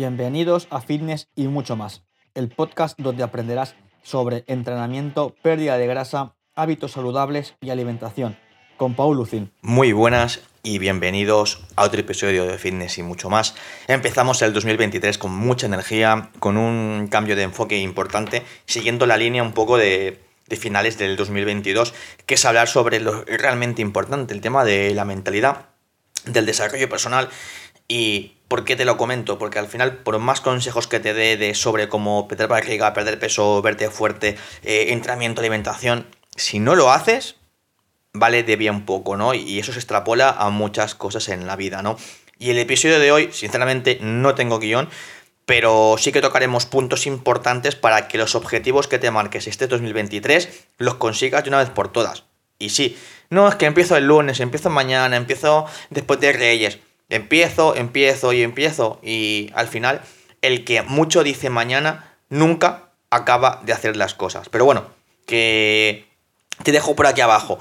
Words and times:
Bienvenidos 0.00 0.66
a 0.70 0.80
Fitness 0.80 1.28
y 1.36 1.46
mucho 1.48 1.76
más, 1.76 2.04
el 2.34 2.48
podcast 2.48 2.98
donde 2.98 3.22
aprenderás 3.22 3.74
sobre 4.02 4.44
entrenamiento, 4.46 5.36
pérdida 5.42 5.76
de 5.76 5.86
grasa, 5.86 6.36
hábitos 6.54 6.92
saludables 6.92 7.54
y 7.60 7.68
alimentación, 7.68 8.38
con 8.78 8.94
Paul 8.94 9.18
Lucin. 9.18 9.52
Muy 9.60 9.92
buenas 9.92 10.40
y 10.62 10.78
bienvenidos 10.78 11.66
a 11.76 11.82
otro 11.84 12.00
episodio 12.00 12.46
de 12.46 12.56
Fitness 12.56 12.96
y 12.96 13.02
mucho 13.02 13.28
más. 13.28 13.54
Empezamos 13.88 14.40
el 14.40 14.54
2023 14.54 15.18
con 15.18 15.32
mucha 15.32 15.66
energía, 15.66 16.30
con 16.38 16.56
un 16.56 17.08
cambio 17.08 17.36
de 17.36 17.42
enfoque 17.42 17.76
importante, 17.78 18.42
siguiendo 18.64 19.04
la 19.04 19.18
línea 19.18 19.42
un 19.42 19.52
poco 19.52 19.76
de, 19.76 20.18
de 20.46 20.56
finales 20.56 20.96
del 20.96 21.14
2022, 21.16 21.92
que 22.24 22.36
es 22.36 22.44
hablar 22.46 22.68
sobre 22.68 23.00
lo 23.00 23.22
realmente 23.26 23.82
importante, 23.82 24.32
el 24.32 24.40
tema 24.40 24.64
de 24.64 24.94
la 24.94 25.04
mentalidad, 25.04 25.66
del 26.24 26.46
desarrollo 26.46 26.88
personal 26.88 27.28
y 27.90 28.36
¿Por 28.50 28.64
qué 28.64 28.74
te 28.74 28.84
lo 28.84 28.96
comento? 28.96 29.38
Porque 29.38 29.60
al 29.60 29.68
final, 29.68 29.98
por 29.98 30.18
más 30.18 30.40
consejos 30.40 30.88
que 30.88 30.98
te 30.98 31.14
dé 31.14 31.36
de 31.36 31.54
sobre 31.54 31.88
cómo 31.88 32.26
perder 32.26 32.48
barriga, 32.48 32.92
perder 32.92 33.16
peso, 33.20 33.62
verte 33.62 33.90
fuerte, 33.90 34.36
eh, 34.64 34.86
entrenamiento, 34.88 35.40
alimentación, 35.40 36.04
si 36.34 36.58
no 36.58 36.74
lo 36.74 36.90
haces, 36.90 37.36
vale 38.12 38.42
de 38.42 38.56
bien 38.56 38.84
poco, 38.86 39.16
¿no? 39.16 39.34
Y 39.34 39.60
eso 39.60 39.72
se 39.72 39.78
extrapola 39.78 40.30
a 40.30 40.50
muchas 40.50 40.96
cosas 40.96 41.28
en 41.28 41.46
la 41.46 41.54
vida, 41.54 41.80
¿no? 41.82 41.96
Y 42.40 42.50
el 42.50 42.58
episodio 42.58 42.98
de 42.98 43.12
hoy, 43.12 43.28
sinceramente, 43.30 43.98
no 44.00 44.34
tengo 44.34 44.58
guion, 44.58 44.88
pero 45.46 45.94
sí 45.96 46.10
que 46.10 46.20
tocaremos 46.20 46.66
puntos 46.66 47.06
importantes 47.06 47.76
para 47.76 48.08
que 48.08 48.18
los 48.18 48.34
objetivos 48.34 48.88
que 48.88 48.98
te 48.98 49.12
marques 49.12 49.46
este 49.46 49.68
2023 49.68 50.66
los 50.78 50.96
consigas 50.96 51.44
de 51.44 51.50
una 51.50 51.58
vez 51.58 51.70
por 51.70 51.92
todas. 51.92 52.24
Y 52.58 52.70
sí, 52.70 52.98
no 53.28 53.48
es 53.48 53.54
que 53.54 53.66
empiezo 53.66 53.96
el 53.96 54.08
lunes, 54.08 54.40
empiezo 54.40 54.70
mañana, 54.70 55.16
empiezo 55.16 55.66
después 55.90 56.18
de 56.18 56.32
Reyes. 56.32 56.80
Empiezo, 57.10 57.76
empiezo 57.76 58.32
y 58.32 58.42
empiezo. 58.42 58.98
Y 59.02 59.50
al 59.54 59.68
final, 59.68 60.00
el 60.42 60.64
que 60.64 60.82
mucho 60.82 61.22
dice 61.22 61.50
mañana 61.50 62.16
nunca 62.28 62.90
acaba 63.10 63.60
de 63.64 63.72
hacer 63.72 63.96
las 63.96 64.14
cosas. 64.14 64.48
Pero 64.48 64.64
bueno, 64.64 64.86
que 65.26 66.06
te 66.62 66.72
dejo 66.72 66.96
por 66.96 67.06
aquí 67.06 67.20
abajo. 67.20 67.58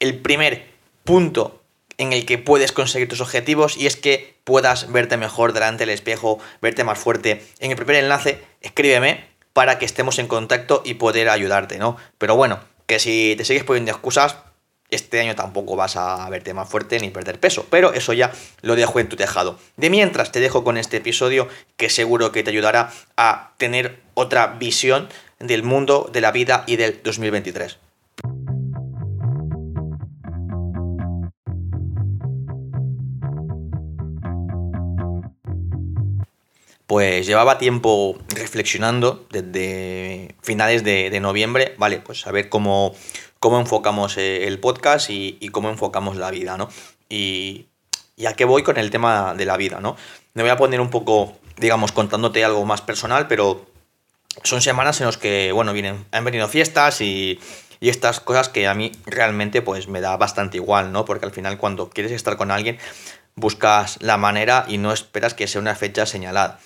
El 0.00 0.18
primer 0.18 0.66
punto 1.04 1.62
en 1.98 2.12
el 2.12 2.26
que 2.26 2.38
puedes 2.38 2.72
conseguir 2.72 3.08
tus 3.08 3.20
objetivos 3.20 3.76
y 3.76 3.86
es 3.86 3.96
que 3.96 4.34
puedas 4.44 4.90
verte 4.90 5.16
mejor 5.16 5.52
delante 5.52 5.82
del 5.82 5.90
espejo, 5.94 6.38
verte 6.60 6.84
más 6.84 6.98
fuerte. 6.98 7.42
En 7.58 7.70
el 7.70 7.76
primer 7.76 7.96
enlace, 7.96 8.42
escríbeme 8.60 9.24
para 9.52 9.78
que 9.78 9.84
estemos 9.84 10.18
en 10.18 10.26
contacto 10.26 10.82
y 10.84 10.94
poder 10.94 11.28
ayudarte, 11.28 11.78
¿no? 11.78 11.96
Pero 12.18 12.36
bueno, 12.36 12.60
que 12.86 12.98
si 12.98 13.34
te 13.36 13.44
sigues 13.44 13.64
poniendo 13.64 13.92
excusas, 13.92 14.36
este 14.92 15.20
año 15.20 15.34
tampoco 15.34 15.74
vas 15.74 15.96
a 15.96 16.28
verte 16.28 16.54
más 16.54 16.68
fuerte 16.68 17.00
ni 17.00 17.10
perder 17.10 17.40
peso, 17.40 17.66
pero 17.70 17.92
eso 17.92 18.12
ya 18.12 18.30
lo 18.60 18.76
dejo 18.76 19.00
en 19.00 19.08
tu 19.08 19.16
tejado. 19.16 19.58
De 19.76 19.90
mientras 19.90 20.30
te 20.30 20.40
dejo 20.40 20.62
con 20.64 20.76
este 20.76 20.98
episodio 20.98 21.48
que 21.76 21.90
seguro 21.90 22.30
que 22.30 22.42
te 22.42 22.50
ayudará 22.50 22.92
a 23.16 23.52
tener 23.56 24.00
otra 24.14 24.46
visión 24.58 25.08
del 25.38 25.62
mundo, 25.62 26.08
de 26.12 26.20
la 26.20 26.30
vida 26.30 26.64
y 26.66 26.76
del 26.76 27.00
2023. 27.02 27.78
Pues 36.86 37.26
llevaba 37.26 37.56
tiempo 37.56 38.18
reflexionando 38.28 39.24
desde 39.30 40.34
finales 40.42 40.84
de, 40.84 41.08
de 41.08 41.20
noviembre, 41.20 41.74
vale, 41.78 42.00
pues 42.00 42.26
a 42.26 42.32
ver 42.32 42.50
cómo, 42.50 42.94
cómo 43.42 43.58
enfocamos 43.58 44.18
eh, 44.18 44.46
el 44.46 44.60
podcast 44.60 45.10
y, 45.10 45.48
cómo 45.48 45.68
enfocamos 45.68 46.16
la 46.16 46.30
vida, 46.30 46.56
¿no? 46.56 46.68
Y, 47.08 47.66
y, 48.14 48.26
a 48.26 48.34
qué 48.34 48.44
voy 48.44 48.62
con 48.62 48.78
el 48.78 48.90
tema 48.90 49.34
de 49.34 49.44
la 49.44 49.56
vida, 49.56 49.80
¿no? 49.80 49.96
Me 50.34 50.44
voy 50.44 50.52
a 50.52 50.56
poner 50.56 50.80
un 50.80 50.90
poco, 50.90 51.36
digamos, 51.56 51.90
contándote 51.90 52.44
algo 52.44 52.64
más 52.64 52.82
personal, 52.82 53.26
pero 53.26 53.66
son 54.44 54.62
semanas 54.62 55.00
en 55.00 55.06
las 55.06 55.16
que, 55.16 55.50
bueno, 55.50 55.72
vienen, 55.72 56.06
han 56.12 56.24
venido 56.24 56.46
fiestas 56.46 57.00
y, 57.00 57.40
y 57.80 57.88
estas 57.88 58.20
cosas 58.20 58.48
que 58.48 58.68
a 58.68 58.74
mí 58.74 58.92
realmente 59.06 59.60
pues 59.60 59.88
me 59.88 60.00
da 60.00 60.16
bastante 60.16 60.58
igual, 60.58 60.92
¿no? 60.92 61.04
Porque 61.04 61.26
al 61.26 61.32
final 61.32 61.58
cuando 61.58 61.90
quieres 61.90 62.12
estar 62.12 62.36
con 62.36 62.52
alguien 62.52 62.78
buscas 63.34 64.00
la 64.00 64.18
manera 64.18 64.66
y 64.68 64.78
no 64.78 64.92
esperas 64.92 65.34
que 65.34 65.48
sea 65.48 65.60
una 65.60 65.74
fecha 65.74 66.06
señalada. 66.06 66.60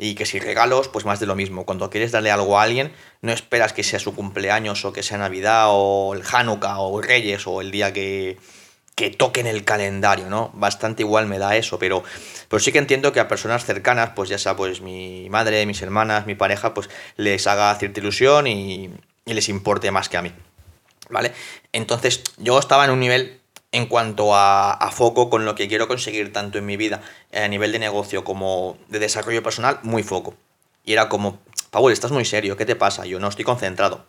Y 0.00 0.14
que 0.14 0.24
si 0.24 0.38
regalos, 0.38 0.88
pues 0.88 1.04
más 1.04 1.18
de 1.18 1.26
lo 1.26 1.34
mismo. 1.34 1.66
Cuando 1.66 1.90
quieres 1.90 2.12
darle 2.12 2.30
algo 2.30 2.58
a 2.58 2.62
alguien, 2.62 2.92
no 3.20 3.32
esperas 3.32 3.72
que 3.72 3.82
sea 3.82 3.98
su 3.98 4.14
cumpleaños 4.14 4.84
o 4.84 4.92
que 4.92 5.02
sea 5.02 5.18
Navidad 5.18 5.66
o 5.68 6.14
el 6.14 6.22
Hanukkah 6.30 6.78
o 6.78 7.02
Reyes 7.02 7.46
o 7.48 7.60
el 7.60 7.72
día 7.72 7.92
que, 7.92 8.38
que 8.98 9.10
toquen 9.10 9.46
el 9.46 9.64
calendario, 9.64 10.28
¿no? 10.28 10.50
Bastante 10.54 11.02
igual 11.02 11.26
me 11.26 11.38
da 11.38 11.56
eso, 11.56 11.78
pero, 11.78 12.02
pero 12.48 12.58
sí 12.58 12.72
que 12.72 12.78
entiendo 12.78 13.12
que 13.12 13.20
a 13.20 13.28
personas 13.28 13.64
cercanas, 13.64 14.10
pues 14.16 14.28
ya 14.28 14.38
sea 14.38 14.56
pues 14.56 14.80
mi 14.80 15.28
madre, 15.30 15.66
mis 15.66 15.80
hermanas, 15.82 16.26
mi 16.26 16.34
pareja, 16.34 16.74
pues 16.74 16.90
les 17.16 17.46
haga 17.46 17.72
cierta 17.76 18.00
ilusión 18.00 18.48
y, 18.48 18.90
y 19.24 19.34
les 19.34 19.48
importe 19.48 19.92
más 19.92 20.08
que 20.08 20.16
a 20.16 20.22
mí, 20.22 20.32
¿vale? 21.10 21.32
Entonces 21.72 22.24
yo 22.38 22.58
estaba 22.58 22.84
en 22.86 22.90
un 22.90 22.98
nivel 22.98 23.37
en 23.72 23.86
cuanto 23.86 24.34
a, 24.34 24.90
foco 24.92 25.28
con 25.30 25.44
lo 25.44 25.54
que 25.54 25.68
quiero 25.68 25.88
conseguir 25.88 26.32
tanto 26.32 26.58
en 26.58 26.66
mi 26.66 26.76
vida 26.76 27.02
a 27.32 27.48
nivel 27.48 27.72
de 27.72 27.78
negocio 27.78 28.24
como 28.24 28.78
de 28.88 28.98
desarrollo 28.98 29.42
personal, 29.42 29.78
muy 29.82 30.02
foco. 30.02 30.34
Y 30.84 30.94
era 30.94 31.08
como, 31.08 31.38
Paul, 31.70 31.92
estás 31.92 32.10
muy 32.10 32.24
serio, 32.24 32.56
¿qué 32.56 32.64
te 32.64 32.76
pasa? 32.76 33.04
Yo 33.04 33.20
no 33.20 33.28
estoy 33.28 33.44
concentrado. 33.44 34.04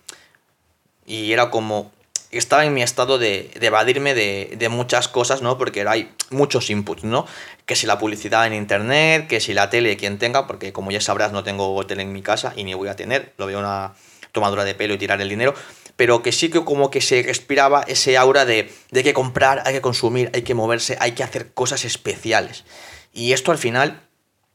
Y 1.06 1.34
era 1.34 1.50
como, 1.50 1.92
estaba 2.32 2.66
en 2.66 2.74
mi 2.74 2.84
estado 2.84 3.18
de, 3.18 3.52
evadirme 3.60 4.14
de, 4.14 4.70
muchas 4.70 5.08
cosas, 5.08 5.42
¿no? 5.42 5.58
Porque 5.58 5.86
hay 5.88 6.14
muchos 6.30 6.70
inputs, 6.70 7.04
¿no? 7.04 7.26
Que 7.66 7.76
si 7.76 7.88
la 7.88 8.00
publicidad 8.00 8.48
en 8.48 8.54
internet, 8.54 9.28
que 9.28 9.40
si 9.40 9.54
la 9.54 9.70
tele, 9.70 9.98
quien 9.98 10.20
tenga, 10.20 10.48
porque 10.48 10.72
como 10.72 10.92
ya 10.92 11.02
sabrás 11.02 11.32
no 11.32 11.44
tengo 11.44 11.86
tele 11.86 12.04
en 12.04 12.14
mi 12.14 12.22
casa 12.22 12.54
y 12.56 12.64
ni 12.64 12.74
voy 12.74 12.88
a 12.88 12.96
tener, 12.96 13.34
lo 13.38 13.46
veo 13.46 13.60
una 13.60 13.94
tomadura 14.32 14.64
de 14.64 14.76
pelo 14.76 14.94
y 14.94 14.98
tirar 14.98 15.20
el 15.22 15.30
dinero, 15.30 15.54
pero 16.00 16.24
que 16.24 16.32
sí 16.32 16.48
que 16.50 16.64
como 16.64 16.92
que 16.92 17.02
se 17.02 17.22
respiraba 17.24 17.84
ese 17.86 18.16
aura 18.16 18.46
de, 18.46 18.72
de 18.90 19.04
que 19.04 19.14
comprar, 19.14 19.64
hay 19.66 19.74
que 19.74 19.82
consumir, 19.82 20.32
hay 20.34 20.44
que 20.44 20.54
moverse, 20.54 20.96
hay 21.02 21.12
que 21.12 21.24
hacer 21.24 21.54
cosas 21.54 21.84
especiales. 21.84 22.64
Y 23.12 23.34
esto 23.34 23.52
al 23.52 23.58
final, 23.58 24.08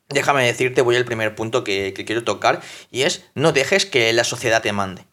déjame 0.08 0.46
decirte, 0.46 0.80
voy 0.80 0.96
al 0.96 1.04
primer 1.04 1.34
punto 1.34 1.62
que, 1.62 1.92
quiero 2.06 2.24
tocar, 2.24 2.62
y 2.90 3.02
es 3.02 3.26
no 3.34 3.52
dejes 3.52 3.84
que 3.84 4.10
la 4.14 4.24
sociedad 4.24 4.62
te 4.62 4.72
mande. 4.72 5.04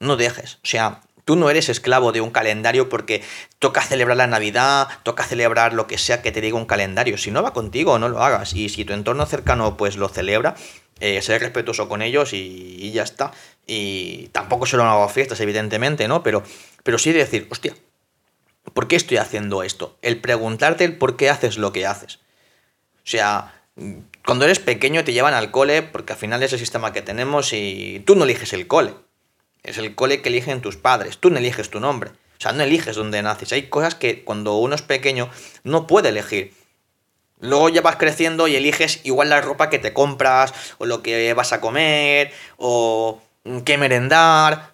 No 0.00 0.16
dejes. 0.16 0.56
O 0.56 0.66
sea, 0.66 1.00
Tú 1.24 1.36
no 1.36 1.48
eres 1.48 1.70
esclavo 1.70 2.12
de 2.12 2.20
un 2.20 2.28
calendario 2.28 2.90
porque 2.90 3.22
toca 3.58 3.80
celebrar 3.80 4.18
la 4.18 4.26
Navidad, 4.26 4.88
toca 5.04 5.24
celebrar 5.24 5.72
lo 5.72 5.86
que 5.86 5.96
sea 5.96 6.20
que 6.20 6.32
te 6.32 6.42
diga 6.42 6.58
un 6.58 6.66
calendario. 6.66 7.16
Si 7.16 7.30
no 7.30 7.42
va 7.42 7.54
contigo, 7.54 7.98
no 7.98 8.10
lo 8.10 8.22
hagas. 8.22 8.52
Y 8.52 8.68
si 8.68 8.84
tu 8.84 8.92
entorno 8.92 9.24
cercano 9.24 9.78
pues 9.78 9.96
lo 9.96 10.10
celebra, 10.10 10.54
eh, 11.00 11.20
ser 11.22 11.40
respetuoso 11.40 11.88
con 11.88 12.02
ellos 12.02 12.32
y, 12.32 12.92
ya 12.92 13.02
está. 13.02 13.32
Y 13.66 14.28
tampoco 14.28 14.66
solo 14.66 14.84
hago 14.84 15.08
fiestas, 15.08 15.40
evidentemente, 15.40 16.08
¿no? 16.08 16.22
Pero, 16.22 16.42
pero 16.82 16.98
sí 16.98 17.12
decir, 17.12 17.46
hostia, 17.50 17.74
¿por 18.72 18.88
qué 18.88 18.96
estoy 18.96 19.16
haciendo 19.16 19.62
esto? 19.62 19.98
El 20.02 20.20
preguntarte 20.20 20.84
el 20.84 20.96
por 20.96 21.16
qué 21.16 21.30
haces 21.30 21.58
lo 21.58 21.72
que 21.72 21.86
haces. 21.86 22.20
O 22.98 23.06
sea, 23.06 23.62
cuando 24.24 24.44
eres 24.44 24.60
pequeño 24.60 25.04
te 25.04 25.12
llevan 25.12 25.34
al 25.34 25.50
cole 25.50 25.82
porque 25.82 26.12
al 26.12 26.18
final 26.18 26.42
es 26.42 26.52
el 26.52 26.58
sistema 26.58 26.92
que 26.92 27.02
tenemos 27.02 27.52
y 27.52 28.02
tú 28.06 28.14
no 28.14 28.24
eliges 28.24 28.52
el 28.52 28.66
cole. 28.66 28.94
Es 29.62 29.78
el 29.78 29.94
cole 29.94 30.22
que 30.22 30.28
eligen 30.28 30.60
tus 30.60 30.76
padres. 30.76 31.18
Tú 31.18 31.30
no 31.30 31.38
eliges 31.38 31.70
tu 31.70 31.80
nombre. 31.80 32.10
O 32.10 32.40
sea, 32.40 32.52
no 32.52 32.62
eliges 32.62 32.96
dónde 32.96 33.22
naces. 33.22 33.52
Hay 33.52 33.64
cosas 33.64 33.94
que 33.94 34.24
cuando 34.24 34.56
uno 34.56 34.74
es 34.74 34.82
pequeño 34.82 35.30
no 35.64 35.86
puede 35.86 36.10
elegir. 36.10 36.52
Luego 37.40 37.68
ya 37.68 37.82
vas 37.82 37.96
creciendo 37.96 38.48
y 38.48 38.56
eliges 38.56 39.00
igual 39.04 39.28
la 39.28 39.40
ropa 39.40 39.70
que 39.70 39.78
te 39.78 39.92
compras, 39.92 40.54
o 40.78 40.86
lo 40.86 41.02
que 41.02 41.32
vas 41.34 41.52
a 41.52 41.60
comer, 41.60 42.32
o 42.56 43.20
qué 43.64 43.76
merendar, 43.76 44.72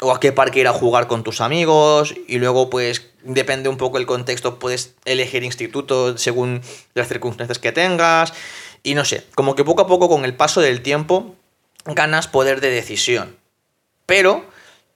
o 0.00 0.12
a 0.12 0.20
qué 0.20 0.32
parque 0.32 0.60
ir 0.60 0.68
a 0.68 0.72
jugar 0.72 1.06
con 1.06 1.22
tus 1.22 1.40
amigos, 1.40 2.14
y 2.26 2.38
luego 2.38 2.70
pues 2.70 3.10
depende 3.22 3.68
un 3.68 3.76
poco 3.76 3.98
el 3.98 4.06
contexto, 4.06 4.58
puedes 4.58 4.94
elegir 5.04 5.44
instituto 5.44 6.16
según 6.18 6.62
las 6.94 7.08
circunstancias 7.08 7.58
que 7.58 7.72
tengas, 7.72 8.32
y 8.82 8.94
no 8.94 9.04
sé, 9.04 9.24
como 9.34 9.54
que 9.54 9.64
poco 9.64 9.82
a 9.82 9.86
poco 9.86 10.08
con 10.08 10.24
el 10.24 10.34
paso 10.34 10.60
del 10.60 10.82
tiempo 10.82 11.36
ganas 11.84 12.28
poder 12.28 12.60
de 12.60 12.70
decisión. 12.70 13.36
Pero 14.06 14.44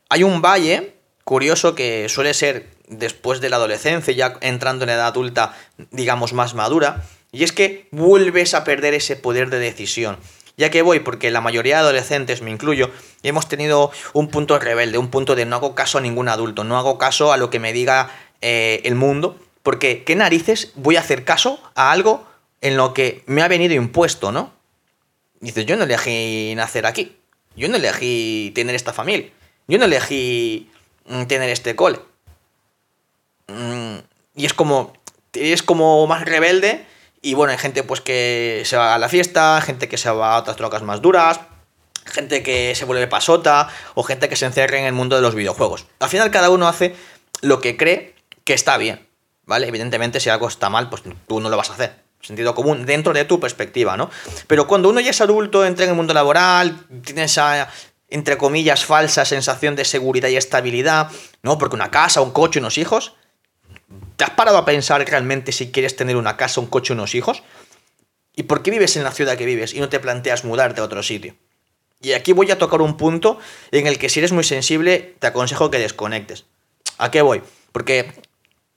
hay 0.08 0.22
un 0.22 0.42
valle 0.42 0.94
curioso 1.24 1.74
que 1.74 2.08
suele 2.08 2.34
ser 2.34 2.73
después 2.88 3.40
de 3.40 3.50
la 3.50 3.56
adolescencia, 3.56 4.14
ya 4.14 4.38
entrando 4.40 4.84
en 4.84 4.90
edad 4.90 5.06
adulta, 5.06 5.56
digamos, 5.90 6.32
más 6.32 6.54
madura, 6.54 7.04
y 7.32 7.44
es 7.44 7.52
que 7.52 7.88
vuelves 7.90 8.54
a 8.54 8.64
perder 8.64 8.94
ese 8.94 9.16
poder 9.16 9.50
de 9.50 9.58
decisión. 9.58 10.18
Ya 10.56 10.70
que 10.70 10.82
voy, 10.82 11.00
porque 11.00 11.32
la 11.32 11.40
mayoría 11.40 11.76
de 11.76 11.80
adolescentes, 11.80 12.42
me 12.42 12.50
incluyo, 12.50 12.90
hemos 13.24 13.48
tenido 13.48 13.90
un 14.12 14.28
punto 14.28 14.58
rebelde, 14.58 14.98
un 14.98 15.10
punto 15.10 15.34
de 15.34 15.46
no 15.46 15.56
hago 15.56 15.74
caso 15.74 15.98
a 15.98 16.00
ningún 16.00 16.28
adulto, 16.28 16.62
no 16.62 16.78
hago 16.78 16.96
caso 16.96 17.32
a 17.32 17.36
lo 17.36 17.50
que 17.50 17.58
me 17.58 17.72
diga 17.72 18.10
eh, 18.40 18.80
el 18.84 18.94
mundo, 18.94 19.36
porque 19.64 20.04
¿qué 20.04 20.14
narices 20.14 20.72
voy 20.76 20.96
a 20.96 21.00
hacer 21.00 21.24
caso 21.24 21.58
a 21.74 21.90
algo 21.90 22.24
en 22.60 22.76
lo 22.76 22.94
que 22.94 23.24
me 23.26 23.42
ha 23.42 23.48
venido 23.48 23.74
impuesto, 23.74 24.30
no? 24.30 24.52
Dices, 25.40 25.66
yo 25.66 25.76
no 25.76 25.84
elegí 25.84 26.54
nacer 26.54 26.86
aquí, 26.86 27.16
yo 27.56 27.68
no 27.68 27.76
elegí 27.76 28.52
tener 28.54 28.76
esta 28.76 28.92
familia, 28.92 29.30
yo 29.66 29.78
no 29.78 29.86
elegí 29.86 30.70
mm, 31.06 31.24
tener 31.24 31.50
este 31.50 31.74
cole. 31.74 31.98
Mm, 33.48 33.98
y 34.34 34.46
es 34.46 34.54
como, 34.54 34.92
es 35.32 35.62
como 35.62 36.06
más 36.06 36.24
rebelde 36.24 36.86
Y 37.22 37.34
bueno, 37.34 37.52
hay 37.52 37.58
gente 37.58 37.82
pues 37.82 38.00
que 38.00 38.62
se 38.64 38.76
va 38.76 38.94
a 38.94 38.98
la 38.98 39.08
fiesta, 39.08 39.60
gente 39.60 39.88
que 39.88 39.98
se 39.98 40.10
va 40.10 40.36
a 40.36 40.38
otras 40.38 40.56
drogas 40.56 40.82
más 40.82 41.00
duras, 41.02 41.40
gente 42.04 42.42
que 42.42 42.74
se 42.74 42.84
vuelve 42.84 43.06
pasota 43.06 43.68
o 43.94 44.02
gente 44.02 44.28
que 44.28 44.36
se 44.36 44.46
encierra 44.46 44.78
en 44.78 44.84
el 44.84 44.92
mundo 44.92 45.16
de 45.16 45.22
los 45.22 45.34
videojuegos. 45.34 45.86
Al 46.00 46.08
final 46.08 46.30
cada 46.30 46.50
uno 46.50 46.68
hace 46.68 46.94
lo 47.40 47.60
que 47.60 47.76
cree 47.76 48.14
que 48.44 48.52
está 48.52 48.76
bien, 48.76 49.06
¿vale? 49.46 49.68
Evidentemente 49.68 50.20
si 50.20 50.30
algo 50.30 50.48
está 50.48 50.68
mal, 50.68 50.90
pues 50.90 51.02
tú 51.26 51.40
no 51.40 51.48
lo 51.48 51.56
vas 51.56 51.70
a 51.70 51.74
hacer. 51.74 52.04
Sentido 52.20 52.54
común 52.54 52.86
dentro 52.86 53.12
de 53.12 53.24
tu 53.24 53.38
perspectiva, 53.38 53.96
¿no? 53.96 54.10
Pero 54.46 54.66
cuando 54.66 54.88
uno 54.88 55.00
ya 55.00 55.10
es 55.10 55.20
adulto, 55.20 55.64
entra 55.64 55.84
en 55.84 55.90
el 55.90 55.96
mundo 55.96 56.14
laboral, 56.14 56.86
tiene 57.04 57.24
esa, 57.24 57.68
entre 58.08 58.38
comillas, 58.38 58.84
falsa 58.84 59.26
sensación 59.26 59.76
de 59.76 59.84
seguridad 59.84 60.30
y 60.30 60.36
estabilidad, 60.36 61.10
¿no? 61.42 61.58
Porque 61.58 61.76
una 61.76 61.90
casa, 61.90 62.22
un 62.22 62.30
coche, 62.30 62.60
unos 62.60 62.78
hijos. 62.78 63.14
¿Te 64.16 64.24
has 64.24 64.30
parado 64.30 64.58
a 64.58 64.64
pensar 64.64 65.04
realmente 65.08 65.52
si 65.52 65.70
quieres 65.72 65.96
tener 65.96 66.16
una 66.16 66.36
casa, 66.36 66.60
un 66.60 66.66
coche, 66.66 66.92
unos 66.92 67.14
hijos? 67.14 67.42
¿Y 68.36 68.44
por 68.44 68.62
qué 68.62 68.70
vives 68.70 68.96
en 68.96 69.04
la 69.04 69.12
ciudad 69.12 69.36
que 69.36 69.46
vives 69.46 69.74
y 69.74 69.80
no 69.80 69.88
te 69.88 70.00
planteas 70.00 70.44
mudarte 70.44 70.80
a 70.80 70.84
otro 70.84 71.02
sitio? 71.02 71.34
Y 72.00 72.12
aquí 72.12 72.32
voy 72.32 72.50
a 72.50 72.58
tocar 72.58 72.82
un 72.82 72.96
punto 72.96 73.38
en 73.70 73.86
el 73.86 73.98
que 73.98 74.08
si 74.08 74.20
eres 74.20 74.32
muy 74.32 74.44
sensible, 74.44 75.14
te 75.18 75.26
aconsejo 75.26 75.70
que 75.70 75.78
desconectes. 75.78 76.44
¿A 76.98 77.10
qué 77.10 77.22
voy? 77.22 77.42
Porque 77.72 78.12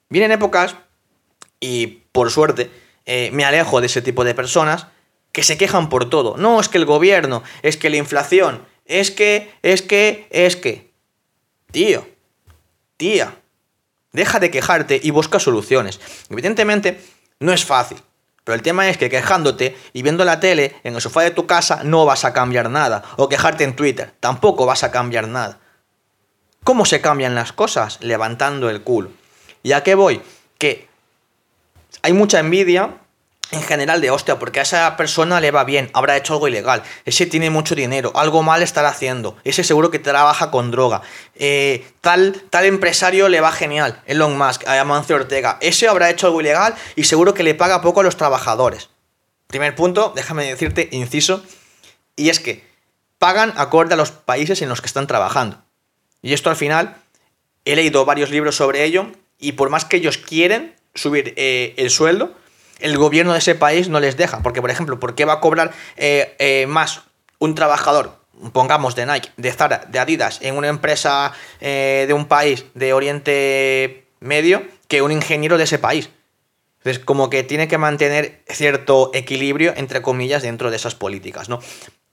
vienen 0.09 0.31
épocas, 0.31 0.75
y 1.59 1.87
por 2.11 2.31
suerte, 2.31 2.69
eh, 3.05 3.29
me 3.33 3.45
alejo 3.45 3.81
de 3.81 3.87
ese 3.87 4.01
tipo 4.01 4.23
de 4.23 4.35
personas 4.35 4.87
que 5.31 5.43
se 5.43 5.57
quejan 5.57 5.89
por 5.89 6.09
todo. 6.09 6.37
No, 6.37 6.59
es 6.59 6.69
que 6.69 6.77
el 6.77 6.85
gobierno, 6.85 7.43
es 7.61 7.77
que 7.77 7.89
la 7.89 7.97
inflación, 7.97 8.65
es 8.85 9.11
que, 9.11 9.51
es 9.61 9.81
que, 9.81 10.27
es 10.29 10.55
que. 10.55 10.91
Tío, 11.71 12.07
tía, 12.95 13.35
deja 14.17 14.39
de 14.39 14.51
quejarte 14.51 14.99
y 15.01 15.11
busca 15.11 15.39
soluciones. 15.39 16.01
Evidentemente, 16.29 17.01
no 17.39 17.53
es 17.53 17.63
fácil. 17.63 17.99
Pero 18.43 18.55
el 18.55 18.61
tema 18.61 18.89
es 18.89 18.97
que 18.97 19.09
quejándote 19.09 19.77
y 19.93 20.01
viendo 20.01 20.25
la 20.25 20.39
tele 20.39 20.75
en 20.83 20.95
el 20.95 21.01
sofá 21.01 21.21
de 21.21 21.31
tu 21.31 21.47
casa 21.47 21.81
no 21.83 22.05
vas 22.05 22.25
a 22.25 22.33
cambiar 22.33 22.69
nada. 22.69 23.03
O 23.17 23.29
quejarte 23.29 23.63
en 23.63 23.75
Twitter, 23.75 24.13
tampoco 24.19 24.65
vas 24.65 24.83
a 24.83 24.91
cambiar 24.91 25.27
nada. 25.27 25.59
¿Cómo 26.63 26.85
se 26.85 26.99
cambian 26.99 27.35
las 27.35 27.53
cosas? 27.53 27.99
Levantando 28.01 28.69
el 28.69 28.81
culo. 28.81 29.11
¿Y 29.63 29.73
a 29.73 29.83
qué 29.83 29.95
voy? 29.95 30.21
Que 30.57 30.87
hay 32.01 32.13
mucha 32.13 32.39
envidia 32.39 32.97
en 33.51 33.61
general 33.61 34.01
de 34.01 34.11
hostia, 34.11 34.39
porque 34.39 34.59
a 34.59 34.63
esa 34.63 34.97
persona 34.97 35.39
le 35.39 35.51
va 35.51 35.63
bien, 35.63 35.89
habrá 35.93 36.17
hecho 36.17 36.33
algo 36.33 36.47
ilegal, 36.47 36.83
ese 37.05 37.25
tiene 37.25 37.49
mucho 37.49 37.75
dinero, 37.75 38.11
algo 38.15 38.43
mal 38.43 38.61
estará 38.61 38.89
haciendo, 38.89 39.37
ese 39.43 39.63
seguro 39.63 39.89
que 39.89 39.99
trabaja 39.99 40.51
con 40.51 40.71
droga, 40.71 41.01
eh, 41.35 41.87
tal, 42.01 42.43
tal 42.49 42.65
empresario 42.65 43.29
le 43.29 43.39
va 43.39 43.51
genial, 43.51 44.01
Elon 44.05 44.37
Musk, 44.37 44.67
a 44.67 44.79
Amancio 44.79 45.15
Ortega, 45.15 45.57
ese 45.61 45.87
habrá 45.87 46.09
hecho 46.09 46.27
algo 46.27 46.41
ilegal 46.41 46.75
y 46.95 47.05
seguro 47.05 47.33
que 47.33 47.43
le 47.43 47.55
paga 47.55 47.81
poco 47.81 48.01
a 48.01 48.03
los 48.03 48.17
trabajadores. 48.17 48.89
Primer 49.47 49.75
punto, 49.75 50.11
déjame 50.13 50.43
decirte, 50.43 50.89
inciso, 50.91 51.41
y 52.17 52.29
es 52.29 52.41
que 52.41 52.67
pagan 53.17 53.53
acorde 53.55 53.93
a 53.93 53.97
los 53.97 54.11
países 54.11 54.61
en 54.61 54.67
los 54.67 54.81
que 54.81 54.87
están 54.87 55.07
trabajando. 55.07 55.61
Y 56.21 56.33
esto 56.33 56.49
al 56.49 56.57
final, 56.57 56.97
he 57.63 57.75
leído 57.77 58.03
varios 58.03 58.29
libros 58.29 58.57
sobre 58.57 58.83
ello, 58.83 59.07
y 59.39 59.53
por 59.53 59.69
más 59.69 59.85
que 59.85 59.97
ellos 59.97 60.17
quieren 60.17 60.75
subir 60.95 61.33
eh, 61.37 61.75
el 61.77 61.89
sueldo, 61.89 62.35
el 62.79 62.97
gobierno 62.97 63.33
de 63.33 63.39
ese 63.39 63.55
país 63.55 63.89
no 63.89 63.99
les 63.99 64.17
deja. 64.17 64.41
Porque, 64.41 64.61
por 64.61 64.71
ejemplo, 64.71 64.99
¿por 64.99 65.15
qué 65.15 65.25
va 65.25 65.33
a 65.33 65.39
cobrar 65.39 65.71
eh, 65.95 66.35
eh, 66.39 66.65
más 66.67 67.01
un 67.39 67.55
trabajador, 67.55 68.17
pongamos 68.53 68.95
de 68.95 69.05
Nike, 69.05 69.29
de 69.37 69.51
Zara, 69.51 69.85
de 69.87 69.99
Adidas, 69.99 70.39
en 70.41 70.57
una 70.57 70.67
empresa 70.67 71.33
de 71.59 72.11
un 72.13 72.25
país 72.25 72.65
de 72.73 72.93
Oriente 72.93 74.07
Medio, 74.19 74.63
que 74.87 75.01
un 75.01 75.11
ingeniero 75.11 75.57
de 75.57 75.65
ese 75.65 75.79
país? 75.79 76.09
Entonces, 76.79 77.03
como 77.03 77.29
que 77.29 77.43
tiene 77.43 77.67
que 77.67 77.77
mantener 77.77 78.41
cierto 78.47 79.11
equilibrio, 79.13 79.73
entre 79.75 80.01
comillas, 80.01 80.43
dentro 80.43 80.69
de 80.71 80.77
esas 80.77 80.95
políticas, 80.95 81.49
¿no? 81.49 81.59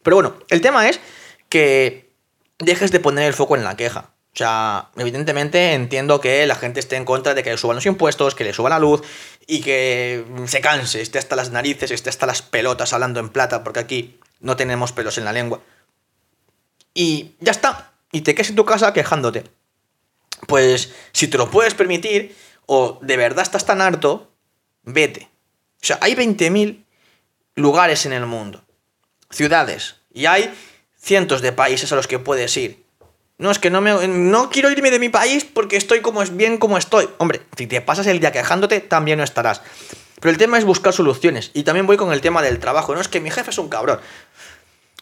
Pero 0.03 0.17
bueno, 0.17 0.35
el 0.49 0.61
tema 0.61 0.89
es 0.89 1.01
que 1.49 2.11
dejes 2.59 2.91
de 2.93 3.01
poner 3.01 3.25
el 3.25 3.35
foco 3.35 3.57
en 3.57 3.65
la 3.65 3.77
queja. 3.77 4.14
O 4.35 4.37
sea, 4.37 4.89
evidentemente 4.97 5.75
entiendo 5.75 6.21
que 6.21 6.45
la 6.47 6.57
gente 6.57 6.81
esté 6.81 6.97
en 6.97 7.05
contra 7.05 7.35
de 7.35 7.45
que 7.45 7.51
le 7.51 7.57
suban 7.57 7.77
los 7.77 7.87
impuestos, 7.87 8.35
que 8.35 8.43
le 8.43 8.53
suba 8.53 8.69
la 8.69 8.81
luz 8.81 9.03
y 9.47 9.61
que 9.61 10.25
se 10.47 10.61
canse, 10.61 11.01
esté 11.01 11.19
hasta 11.19 11.37
las 11.37 11.51
narices, 11.51 11.93
esté 11.93 12.11
hasta 12.11 12.27
las 12.27 12.43
pelotas 12.43 12.93
hablando 12.93 13.21
en 13.21 13.29
plata, 13.29 13.63
porque 13.63 13.79
aquí 13.79 14.19
no 14.41 14.57
tenemos 14.57 14.91
pelos 14.91 15.19
en 15.19 15.25
la 15.25 15.33
lengua. 15.33 15.61
Y 16.95 17.37
ya 17.39 17.53
está. 17.53 17.93
Y 18.11 18.23
te 18.23 18.35
quedes 18.35 18.51
en 18.51 18.57
tu 18.57 18.65
casa 18.65 18.93
quejándote. 18.93 19.45
Pues 20.49 20.93
si 21.13 21.29
te 21.29 21.39
lo 21.39 21.49
puedes 21.49 21.75
permitir, 21.75 22.37
o 22.67 22.99
de 23.03 23.17
verdad 23.17 23.45
estás 23.45 23.65
tan 23.65 23.81
harto, 23.81 24.33
vete. 24.83 25.29
O 25.81 25.87
sea, 25.87 25.99
hay 26.01 26.15
20.000 26.15 26.85
lugares 27.55 28.05
en 28.05 28.13
el 28.13 28.27
mundo, 28.27 28.65
ciudades, 29.31 29.97
y 30.13 30.27
hay 30.27 30.53
cientos 30.99 31.41
de 31.41 31.53
países 31.53 31.93
a 31.93 31.97
los 31.97 32.09
que 32.09 32.19
puedes 32.19 32.57
ir. 32.57 32.84
No, 33.37 33.51
es 33.51 33.59
que 33.59 33.71
no 33.71 33.81
me. 33.81 34.07
No 34.07 34.49
quiero 34.49 34.71
irme 34.71 34.91
de 34.91 34.99
mi 34.99 35.09
país 35.09 35.45
porque 35.45 35.77
estoy 35.77 36.01
como 36.01 36.23
es 36.23 36.37
bien 36.37 36.59
como 36.59 36.79
estoy. 36.79 37.09
Hombre, 37.19 37.43
si 37.57 37.67
te 37.67 37.81
pasas 37.81 38.07
el 38.07 38.21
día 38.21 38.31
quejándote, 38.33 38.81
también 38.81 39.19
no 39.19 39.25
estarás. 39.25 39.61
Pero 40.21 40.31
el 40.31 40.39
tema 40.39 40.57
es 40.57 40.65
buscar 40.65 40.93
soluciones. 40.93 41.51
Y 41.53 41.65
también 41.65 41.87
voy 41.87 41.97
con 41.97 42.13
el 42.13 42.21
tema 42.21 42.43
del 42.43 42.59
trabajo. 42.61 42.95
No 42.95 43.01
es 43.01 43.09
que 43.09 43.21
mi 43.21 43.31
jefe 43.31 43.51
es 43.51 43.59
un 43.59 43.69
cabrón. 43.69 44.01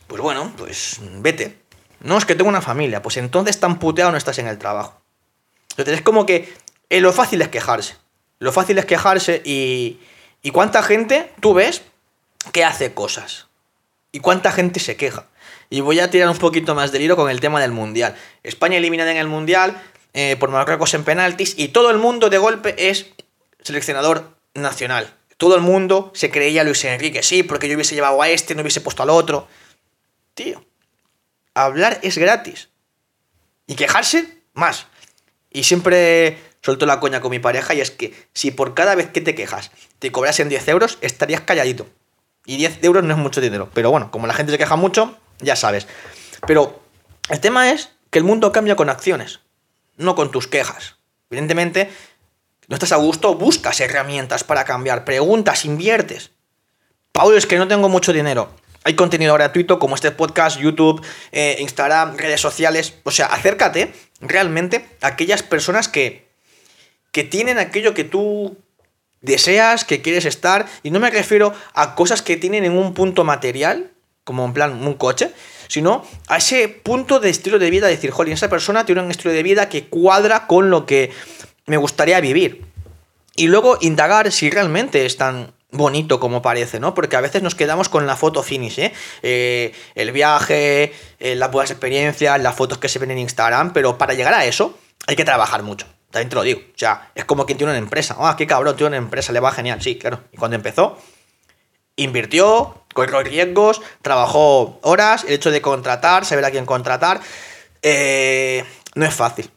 Pues 0.07 0.23
bueno, 0.23 0.53
pues 0.57 0.99
vete. 1.19 1.59
No, 2.01 2.19
es 2.19 2.25
que 2.25 2.35
tengo 2.35 2.49
una 2.49 2.63
familia. 2.63 3.03
Pues 3.03 3.19
entonces 3.19 3.61
tan 3.61 3.79
puteado 3.79 4.11
no 4.11 4.17
estás 4.17 4.39
en 4.39 4.49
el 4.49 4.59
trabajo. 4.59 5.01
Entonces 5.71 5.97
es 5.97 6.03
como 6.03 6.27
que 6.27 6.53
eh, 6.89 7.01
lo 7.01 7.13
fácil 7.13 7.43
es 7.43 7.49
quejarse. 7.49 7.97
Lo 8.39 8.51
fácil 8.53 8.79
es 8.79 8.87
quejarse 8.87 9.43
y. 9.45 10.01
¿Y 10.43 10.51
cuánta 10.51 10.83
gente 10.83 11.31
tú 11.39 11.55
ves 11.55 11.83
que 12.51 12.65
hace 12.65 12.95
cosas? 12.95 13.47
¿Y 14.11 14.19
cuánta 14.19 14.51
gente 14.51 14.81
se 14.81 14.97
queja? 14.97 15.27
Y 15.73 15.81
voy 15.81 16.01
a 16.01 16.11
tirar 16.11 16.29
un 16.29 16.37
poquito 16.37 16.75
más 16.75 16.93
del 16.93 17.01
hilo 17.01 17.17
con 17.17 17.31
el 17.31 17.41
tema 17.41 17.59
del 17.59 17.73
Mundial. 17.73 18.15
España 18.43 18.77
eliminada 18.77 19.11
en 19.11 19.17
el 19.17 19.27
Mundial 19.27 19.83
eh, 20.13 20.37
por 20.39 20.51
Marruecos 20.51 20.93
en 20.93 21.03
penaltis 21.03 21.55
y 21.57 21.69
todo 21.69 21.91
el 21.91 21.97
mundo 21.97 22.29
de 22.29 22.37
golpe 22.37 22.91
es 22.91 23.07
seleccionador 23.63 24.37
nacional. 24.53 25.15
Todo 25.39 25.57
el 25.57 25.63
mundo 25.63 26.11
se 26.15 26.31
creía 26.31 26.63
Luis 26.63 26.85
Enrique, 26.85 27.23
sí, 27.23 27.43
porque 27.43 27.71
yo 27.71 27.75
hubiese 27.77 27.95
llevado 27.95 28.21
a 28.21 28.29
este, 28.29 28.55
no 28.55 28.61
hubiese 28.61 28.83
puesto 28.83 29.03
al 29.03 29.09
otro. 29.09 29.49
Tío, 30.35 30.63
hablar 31.55 32.01
es 32.03 32.19
gratis. 32.19 32.69
Y 33.67 33.75
quejarse, 33.75 34.43
más. 34.53 34.89
Y 35.51 35.65
siempre 35.65 36.37
suelto 36.61 36.85
la 36.85 37.01
coña 37.01 37.23
con 37.23 37.31
mi 37.31 37.39
pareja 37.39 37.73
y 37.73 37.81
es 37.81 37.91
que 37.91 38.13
si 38.35 38.51
por 38.51 38.75
cada 38.75 38.95
vez 38.95 39.09
que 39.09 39.23
te 39.23 39.35
quejas 39.35 39.71
te 40.01 40.13
cobrasen 40.13 40.51
10 40.51 40.69
euros, 40.69 40.99
estarías 41.01 41.41
calladito. 41.41 41.87
Y 42.45 42.59
10 42.59 42.85
euros 42.85 43.05
no 43.05 43.15
es 43.15 43.19
mucho 43.19 43.41
dinero. 43.41 43.71
Pero 43.73 43.91
bueno, 43.91 44.11
como 44.11 44.27
la 44.27 44.35
gente 44.35 44.53
se 44.53 44.59
queja 44.59 44.77
mucho, 44.77 45.17
ya 45.43 45.57
sabes. 45.57 45.87
Pero 46.47 46.83
el 47.29 47.41
tema 47.41 47.71
es 47.71 47.91
que 48.11 48.19
el 48.19 48.25
mundo 48.25 48.53
cambia 48.53 48.77
con 48.77 48.89
acciones, 48.89 49.41
no 49.97 50.15
con 50.15 50.31
tus 50.31 50.49
quejas. 50.49 50.97
Evidentemente, 51.31 51.91
no 52.69 52.77
estás 52.77 52.93
a 52.93 52.97
gusto, 52.97 53.35
buscas 53.35 53.81
herramientas 53.81 54.45
para 54.45 54.65
cambiar, 54.65 55.05
preguntas, 55.05 55.65
inviertes. 55.65 56.31
Paulo, 57.13 57.37
es 57.37 57.47
que 57.47 57.59
no 57.59 57.69
tengo 57.69 57.89
mucho 57.89 58.13
dinero. 58.13 58.51
Hay 58.85 58.95
contenido 58.95 59.35
gratuito 59.35 59.79
como 59.79 59.95
este 59.95 60.11
podcast, 60.11 60.59
YouTube, 60.59 61.05
eh, 61.31 61.57
Instagram, 61.61 62.17
redes 62.17 62.41
sociales. 62.41 62.95
O 63.05 63.11
sea, 63.11 63.27
acércate 63.27 63.93
realmente 64.21 64.89
a 65.01 65.09
aquellas 65.09 65.43
personas 65.43 65.89
que, 65.89 66.29
que 67.13 67.23
tienen 67.23 67.59
aquello 67.59 67.95
que 67.95 68.05
tú 68.05 68.57
deseas, 69.21 69.85
que 69.85 70.03
quieres 70.03 70.25
estar. 70.25 70.67
Y 70.83 70.91
no 70.91 70.99
me 70.99 71.11
refiero 71.11 71.55
a 71.75 71.95
cosas 71.95 72.23
que 72.23 72.37
tienen 72.37 72.65
en 72.65 72.73
un 72.73 72.93
punto 72.93 73.23
material, 73.23 73.92
como 74.25 74.45
en 74.45 74.53
plan 74.53 74.87
un 74.87 74.95
coche, 74.95 75.33
sino 75.69 76.05
a 76.29 76.37
ese 76.37 76.69
punto 76.69 77.21
de 77.21 77.31
estilo 77.31 77.59
de 77.59 77.71
vida, 77.71 77.87
decir, 77.87 78.11
jolín, 78.11 78.35
esa 78.35 78.49
persona 78.49 78.85
tiene 78.85 79.03
un 79.03 79.11
estilo 79.11 79.33
de 79.33 79.43
vida 79.43 79.69
que 79.69 79.87
cuadra 79.87 80.47
con 80.47 80.71
lo 80.71 80.87
que 80.87 81.11
me 81.67 81.77
gustaría 81.77 82.21
vivir. 82.21 82.65
Y 83.35 83.49
luego 83.49 83.79
indagar 83.81 84.31
si 84.31 84.51
realmente 84.51 85.07
es 85.07 85.17
tan 85.17 85.55
bonito 85.71 86.21
como 86.21 86.43
parece, 86.43 86.79
¿no? 86.79 86.95
Porque 86.95 87.17
a 87.17 87.21
veces 87.21 87.43
nos 87.43 87.55
quedamos 87.55 87.89
con 87.89 88.07
la 88.07 88.15
foto 88.15 88.43
finish, 88.43 88.79
¿eh? 88.79 88.93
eh 89.23 89.73
el 89.95 90.13
viaje, 90.13 90.93
eh, 91.19 91.35
las 91.35 91.51
buenas 91.51 91.71
experiencias, 91.71 92.41
las 92.41 92.55
fotos 92.55 92.79
que 92.79 92.89
se 92.89 92.99
ven 92.99 93.11
en 93.11 93.19
Instagram, 93.19 93.73
pero 93.73 93.97
para 93.97 94.15
llegar 94.15 94.35
a 94.35 94.45
eso 94.45 94.79
hay 95.07 95.17
que 95.17 95.25
trabajar 95.25 95.63
mucho. 95.63 95.87
También 96.11 96.29
te 96.29 96.37
lo 96.37 96.43
digo. 96.43 96.61
O 96.61 96.79
sea, 96.79 97.11
es 97.15 97.25
como 97.25 97.47
quien 97.47 97.57
tiene 97.57 97.73
una 97.73 97.79
empresa. 97.79 98.17
Ah, 98.19 98.37
qué 98.37 98.47
cabrón, 98.47 98.77
tiene 98.77 98.89
una 98.89 98.97
empresa, 98.99 99.33
le 99.33 99.41
va 99.41 99.51
genial. 99.51 99.81
Sí, 99.81 99.97
claro. 99.97 100.21
Y 100.31 100.37
cuando 100.37 100.57
empezó, 100.57 100.99
invirtió, 101.97 102.83
corrió 102.95 103.23
riesgos, 103.23 103.81
trabajó 104.03 104.79
horas, 104.83 105.25
el 105.25 105.35
hecho 105.35 105.51
de 105.51 105.63
contratar, 105.63 106.25
saber 106.25 106.45
a 106.45 106.51
quién 106.51 106.67
contratar, 106.67 107.21
eh, 107.83 108.65
no 108.95 109.05
es 109.07 109.15
fácil. 109.15 109.51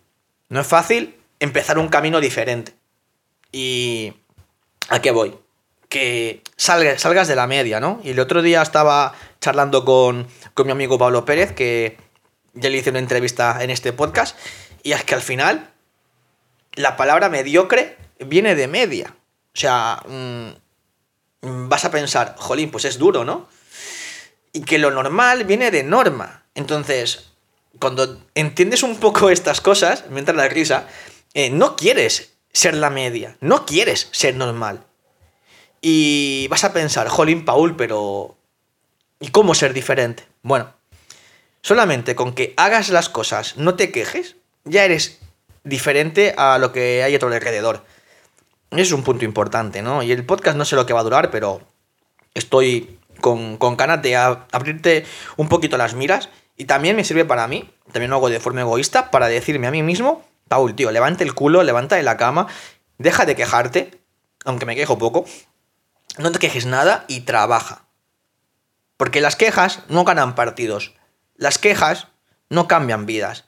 No 0.49 0.61
es 0.61 0.67
fácil 0.67 1.15
empezar 1.39 1.77
un 1.77 1.89
camino 1.89 2.19
diferente. 2.19 2.73
¿Y 3.51 4.13
a 4.89 5.01
qué 5.01 5.11
voy? 5.11 5.35
Que 5.89 6.41
salgas, 6.55 7.01
salgas 7.01 7.27
de 7.27 7.35
la 7.35 7.47
media, 7.47 7.79
¿no? 7.79 7.99
Y 8.03 8.11
el 8.11 8.19
otro 8.19 8.41
día 8.41 8.61
estaba 8.61 9.13
charlando 9.39 9.85
con, 9.85 10.27
con 10.53 10.65
mi 10.65 10.71
amigo 10.71 10.97
Pablo 10.97 11.25
Pérez, 11.25 11.53
que 11.53 11.97
ya 12.53 12.69
le 12.69 12.77
hice 12.77 12.89
una 12.89 12.99
entrevista 12.99 13.63
en 13.63 13.69
este 13.69 13.93
podcast, 13.93 14.37
y 14.83 14.93
es 14.93 15.03
que 15.03 15.15
al 15.15 15.21
final 15.21 15.69
la 16.73 16.97
palabra 16.97 17.29
mediocre 17.29 17.97
viene 18.19 18.55
de 18.55 18.67
media. 18.67 19.15
O 19.53 19.57
sea, 19.57 20.01
mm, 20.07 20.49
vas 21.45 21.85
a 21.85 21.91
pensar, 21.91 22.35
jolín, 22.37 22.71
pues 22.71 22.85
es 22.85 22.97
duro, 22.97 23.23
¿no? 23.23 23.47
Y 24.51 24.61
que 24.61 24.77
lo 24.77 24.91
normal 24.91 25.45
viene 25.45 25.71
de 25.71 25.83
norma. 25.83 26.45
Entonces, 26.55 27.31
cuando 27.79 28.21
entiendes 28.35 28.83
un 28.83 28.97
poco 28.97 29.29
estas 29.29 29.61
cosas, 29.61 30.05
me 30.09 30.19
entra 30.19 30.35
la 30.35 30.47
risa, 30.47 30.87
eh, 31.33 31.49
no 31.49 31.75
quieres 31.75 32.33
ser 32.51 32.75
la 32.75 32.89
media, 32.89 33.37
no 33.41 33.65
quieres 33.65 34.07
ser 34.11 34.35
normal. 34.35 34.83
Y 35.81 36.47
vas 36.49 36.63
a 36.63 36.73
pensar, 36.73 37.07
jolín, 37.09 37.45
Paul, 37.45 37.75
pero... 37.75 38.37
¿Y 39.19 39.29
cómo 39.29 39.55
ser 39.55 39.73
diferente? 39.73 40.25
Bueno, 40.41 40.73
solamente 41.61 42.15
con 42.15 42.33
que 42.33 42.53
hagas 42.57 42.89
las 42.89 43.09
cosas, 43.09 43.57
no 43.57 43.75
te 43.75 43.91
quejes, 43.91 44.35
ya 44.65 44.83
eres 44.83 45.19
diferente 45.63 46.33
a 46.37 46.57
lo 46.57 46.71
que 46.71 47.03
hay 47.03 47.15
a 47.15 47.19
tu 47.19 47.27
alrededor. 47.27 47.85
Es 48.77 48.91
un 48.91 49.03
punto 49.03 49.25
importante, 49.25 49.81
¿no? 49.81 50.03
Y 50.03 50.11
el 50.11 50.25
podcast 50.25 50.57
no 50.57 50.65
sé 50.65 50.75
lo 50.75 50.85
que 50.85 50.93
va 50.93 50.99
a 50.99 51.03
durar, 51.03 51.31
pero 51.31 51.61
estoy 52.33 52.99
con, 53.21 53.57
con 53.57 53.77
ganas 53.77 54.01
de 54.01 54.15
abrirte 54.15 55.05
un 55.37 55.47
poquito 55.49 55.77
las 55.77 55.93
miras. 55.93 56.29
Y 56.57 56.65
también 56.65 56.95
me 56.95 57.03
sirve 57.03 57.25
para 57.25 57.47
mí, 57.47 57.69
también 57.91 58.09
lo 58.09 58.17
hago 58.17 58.29
de 58.29 58.39
forma 58.39 58.61
egoísta, 58.61 59.11
para 59.11 59.27
decirme 59.27 59.67
a 59.67 59.71
mí 59.71 59.83
mismo, 59.83 60.23
Paul, 60.47 60.75
tío, 60.75 60.91
levante 60.91 61.23
el 61.23 61.33
culo, 61.33 61.63
levanta 61.63 61.95
de 61.95 62.03
la 62.03 62.17
cama, 62.17 62.47
deja 62.97 63.25
de 63.25 63.35
quejarte, 63.35 63.99
aunque 64.45 64.65
me 64.65 64.75
quejo 64.75 64.97
poco, 64.97 65.25
no 66.17 66.31
te 66.31 66.39
quejes 66.39 66.65
nada 66.65 67.03
y 67.07 67.21
trabaja. 67.21 67.85
Porque 68.97 69.21
las 69.21 69.35
quejas 69.35 69.83
no 69.89 70.05
ganan 70.05 70.35
partidos. 70.35 70.93
Las 71.35 71.57
quejas 71.57 72.07
no 72.49 72.67
cambian 72.67 73.05
vidas. 73.05 73.43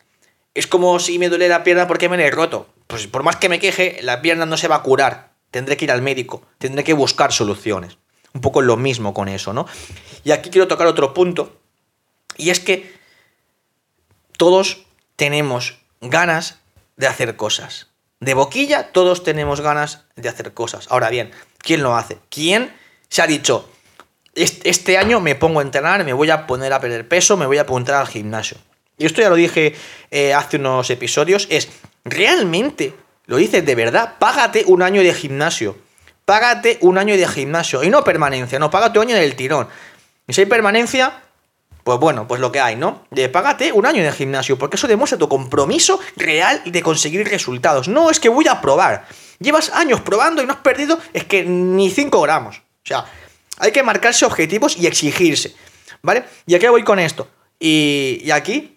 Es 0.54 0.68
como 0.68 1.00
si 1.00 1.20
me 1.20 1.30
duele 1.30 1.48
la 1.48 1.64
pierna 1.64 1.88
porque 1.88 2.10
me 2.10 2.18
la 2.18 2.24
he 2.24 2.32
roto. 2.32 2.68
Pues 2.88 3.08
por 3.08 3.24
más 3.24 3.36
que 3.36 3.50
me 3.50 3.60
queje, 3.60 4.00
la 4.02 4.22
pierna 4.22 4.46
no 4.46 4.58
se 4.58 4.68
va 4.68 4.78
a 4.78 4.84
curar. 4.84 5.32
Tendré 5.52 5.78
que 5.78 5.86
ir 5.86 5.92
al 5.92 6.02
médico, 6.02 6.44
tendré 6.58 6.84
que 6.84 6.94
buscar 6.94 7.32
soluciones. 7.32 7.98
Un 8.34 8.42
poco 8.42 8.62
lo 8.62 8.78
mismo 8.78 9.14
con 9.14 9.28
eso, 9.30 9.54
¿no? 9.54 9.66
Y 10.24 10.32
aquí 10.32 10.50
quiero 10.50 10.68
tocar 10.68 10.88
otro 10.88 11.14
punto. 11.14 11.60
Y 12.38 12.50
es 12.50 12.60
que 12.60 12.94
todos 14.38 14.86
tenemos 15.16 15.80
ganas 16.02 16.60
de 16.96 17.08
hacer 17.08 17.36
cosas. 17.36 17.88
De 18.20 18.34
boquilla 18.34 18.92
todos 18.92 19.24
tenemos 19.24 19.62
ganas 19.62 20.06
de 20.16 20.30
hacer 20.30 20.54
cosas. 20.54 20.88
Ahora 20.90 21.10
bien, 21.10 21.32
¿quién 21.60 21.84
lo 21.84 21.96
hace? 21.96 22.18
¿Quién 22.30 22.76
se 23.10 23.22
ha 23.22 23.28
dicho, 23.28 23.70
este 24.34 24.98
año 24.98 25.20
me 25.20 25.36
pongo 25.36 25.60
a 25.60 25.64
entrenar, 25.64 26.04
me 26.04 26.14
voy 26.14 26.30
a 26.30 26.46
poner 26.46 26.74
a 26.74 26.80
perder 26.80 27.08
peso, 27.08 27.38
me 27.38 27.46
voy 27.46 27.58
a 27.58 27.62
apuntar 27.62 27.96
al 27.96 28.08
gimnasio? 28.08 28.58
Y 28.98 29.06
esto 29.06 29.22
ya 29.22 29.30
lo 29.30 29.36
dije 29.36 29.76
eh, 30.10 30.34
hace 30.34 30.58
unos 30.58 30.90
episodios, 30.90 31.48
es, 31.50 31.70
¿realmente 32.10 32.94
lo 33.26 33.38
dices 33.38 33.66
de 33.66 33.76
verdad? 33.76 34.16
Págate 34.20 34.64
un 34.68 34.82
año 34.82 35.02
de 35.02 35.14
gimnasio. 35.14 35.78
Págate 36.26 36.78
un 36.82 36.98
año 36.98 37.16
de 37.16 37.28
gimnasio. 37.28 37.84
Y 37.84 37.90
no 37.90 38.04
permanencia, 38.04 38.60
no, 38.60 38.70
págate 38.70 39.00
un 39.00 39.08
año 39.08 39.16
del 39.16 39.36
tirón. 39.36 39.68
Y 40.28 40.34
si 40.34 40.42
hay 40.42 40.48
permanencia, 40.48 41.22
pues 41.84 42.00
bueno, 42.00 42.28
pues 42.28 42.42
lo 42.42 42.52
que 42.52 42.60
hay, 42.60 42.76
¿no? 42.76 43.06
De 43.12 43.30
págate 43.30 43.72
un 43.72 43.86
año 43.86 44.04
de 44.04 44.12
gimnasio, 44.12 44.58
porque 44.58 44.76
eso 44.76 44.88
demuestra 44.88 45.18
tu 45.18 45.30
compromiso 45.30 46.00
real 46.18 46.62
de 46.66 46.82
conseguir 46.82 47.26
resultados. 47.30 47.88
No 47.88 48.10
es 48.12 48.20
que 48.20 48.28
voy 48.28 48.48
a 48.50 48.60
probar. 48.60 49.08
Llevas 49.40 49.70
años 49.70 50.02
probando 50.02 50.42
y 50.42 50.46
no 50.46 50.54
has 50.54 50.60
perdido, 50.60 51.00
es 51.14 51.24
que 51.24 51.44
ni 51.44 51.90
5 51.90 52.22
gramos. 52.22 52.58
O 52.58 52.88
sea, 52.88 53.06
hay 53.60 53.72
que 53.72 53.84
marcarse 53.84 54.26
objetivos 54.26 54.78
y 54.78 54.88
exigirse, 54.88 55.56
¿vale? 56.02 56.26
Y 56.46 56.56
aquí 56.56 56.68
voy 56.68 56.84
con 56.84 57.00
esto. 57.00 57.30
Y, 57.60 58.30
aquí 58.32 58.76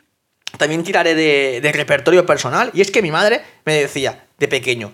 también 0.57 0.83
tiraré 0.83 1.15
de, 1.15 1.61
de 1.61 1.73
repertorio 1.73 2.27
personal. 2.27 2.71
Y 2.75 2.81
es 2.81 2.91
que 2.91 3.03
mi 3.03 3.11
madre 3.11 3.43
me 3.65 3.75
decía 3.75 4.27
de 4.39 4.49
pequeño, 4.49 4.93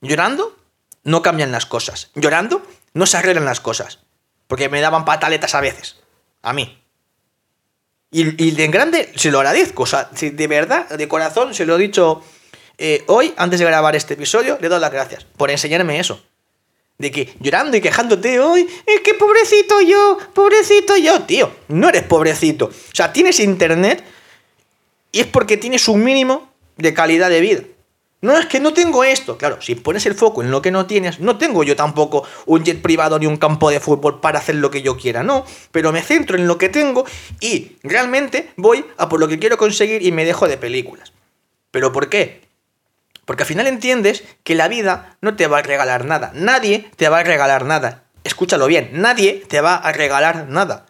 llorando 0.00 0.56
no 1.04 1.22
cambian 1.22 1.52
las 1.52 1.66
cosas. 1.66 2.10
Llorando 2.14 2.62
no 2.94 3.06
se 3.06 3.16
arreglan 3.16 3.44
las 3.44 3.60
cosas. 3.60 3.98
Porque 4.46 4.68
me 4.68 4.80
daban 4.80 5.04
pataletas 5.04 5.54
a 5.54 5.60
veces. 5.60 5.96
A 6.42 6.52
mí. 6.52 6.78
Y, 8.10 8.44
y 8.44 8.62
en 8.62 8.70
grande 8.70 9.10
se 9.16 9.30
lo 9.30 9.38
agradezco. 9.38 9.84
O 9.84 9.86
sea, 9.86 10.10
de 10.12 10.46
verdad, 10.46 10.88
de 10.90 11.08
corazón, 11.08 11.54
se 11.54 11.64
lo 11.64 11.76
he 11.76 11.78
dicho 11.78 12.22
eh, 12.78 13.04
hoy, 13.06 13.32
antes 13.36 13.60
de 13.60 13.66
grabar 13.66 13.94
este 13.96 14.14
episodio, 14.14 14.58
le 14.60 14.68
doy 14.68 14.80
las 14.80 14.90
gracias 14.90 15.24
por 15.36 15.50
enseñarme 15.50 16.00
eso. 16.00 16.20
De 16.98 17.10
que 17.10 17.34
llorando 17.40 17.76
y 17.76 17.80
quejándote 17.80 18.40
hoy, 18.40 18.68
es 18.86 19.00
que 19.00 19.14
pobrecito 19.14 19.80
yo, 19.80 20.18
pobrecito 20.34 20.96
yo, 20.96 21.22
tío, 21.22 21.52
no 21.68 21.88
eres 21.88 22.02
pobrecito. 22.02 22.66
O 22.66 22.94
sea, 22.94 23.12
tienes 23.12 23.40
internet 23.40 24.04
y 25.12 25.20
es 25.20 25.26
porque 25.26 25.56
tienes 25.56 25.86
un 25.88 26.02
mínimo 26.02 26.50
de 26.76 26.94
calidad 26.94 27.30
de 27.30 27.40
vida. 27.40 27.62
No 28.22 28.38
es 28.38 28.46
que 28.46 28.60
no 28.60 28.72
tengo 28.72 29.02
esto. 29.02 29.36
Claro, 29.36 29.60
si 29.60 29.74
pones 29.74 30.06
el 30.06 30.14
foco 30.14 30.42
en 30.42 30.50
lo 30.52 30.62
que 30.62 30.70
no 30.70 30.86
tienes, 30.86 31.18
no 31.18 31.38
tengo 31.38 31.64
yo 31.64 31.74
tampoco 31.74 32.24
un 32.46 32.64
jet 32.64 32.80
privado 32.80 33.18
ni 33.18 33.26
un 33.26 33.36
campo 33.36 33.68
de 33.68 33.80
fútbol 33.80 34.20
para 34.20 34.38
hacer 34.38 34.54
lo 34.54 34.70
que 34.70 34.80
yo 34.80 34.96
quiera, 34.96 35.24
no. 35.24 35.44
Pero 35.72 35.92
me 35.92 36.02
centro 36.02 36.36
en 36.36 36.46
lo 36.46 36.56
que 36.56 36.68
tengo 36.68 37.04
y 37.40 37.76
realmente 37.82 38.52
voy 38.56 38.84
a 38.96 39.08
por 39.08 39.18
lo 39.18 39.26
que 39.26 39.40
quiero 39.40 39.58
conseguir 39.58 40.02
y 40.02 40.12
me 40.12 40.24
dejo 40.24 40.46
de 40.46 40.56
películas. 40.56 41.12
¿Pero 41.72 41.90
por 41.90 42.08
qué? 42.08 42.42
Porque 43.24 43.42
al 43.42 43.48
final 43.48 43.66
entiendes 43.66 44.22
que 44.44 44.54
la 44.54 44.68
vida 44.68 45.16
no 45.20 45.34
te 45.34 45.48
va 45.48 45.58
a 45.58 45.62
regalar 45.62 46.04
nada. 46.04 46.30
Nadie 46.34 46.90
te 46.96 47.08
va 47.08 47.18
a 47.18 47.24
regalar 47.24 47.64
nada. 47.64 48.04
Escúchalo 48.22 48.68
bien, 48.68 48.90
nadie 48.92 49.42
te 49.48 49.60
va 49.60 49.74
a 49.74 49.90
regalar 49.90 50.48
nada. 50.48 50.86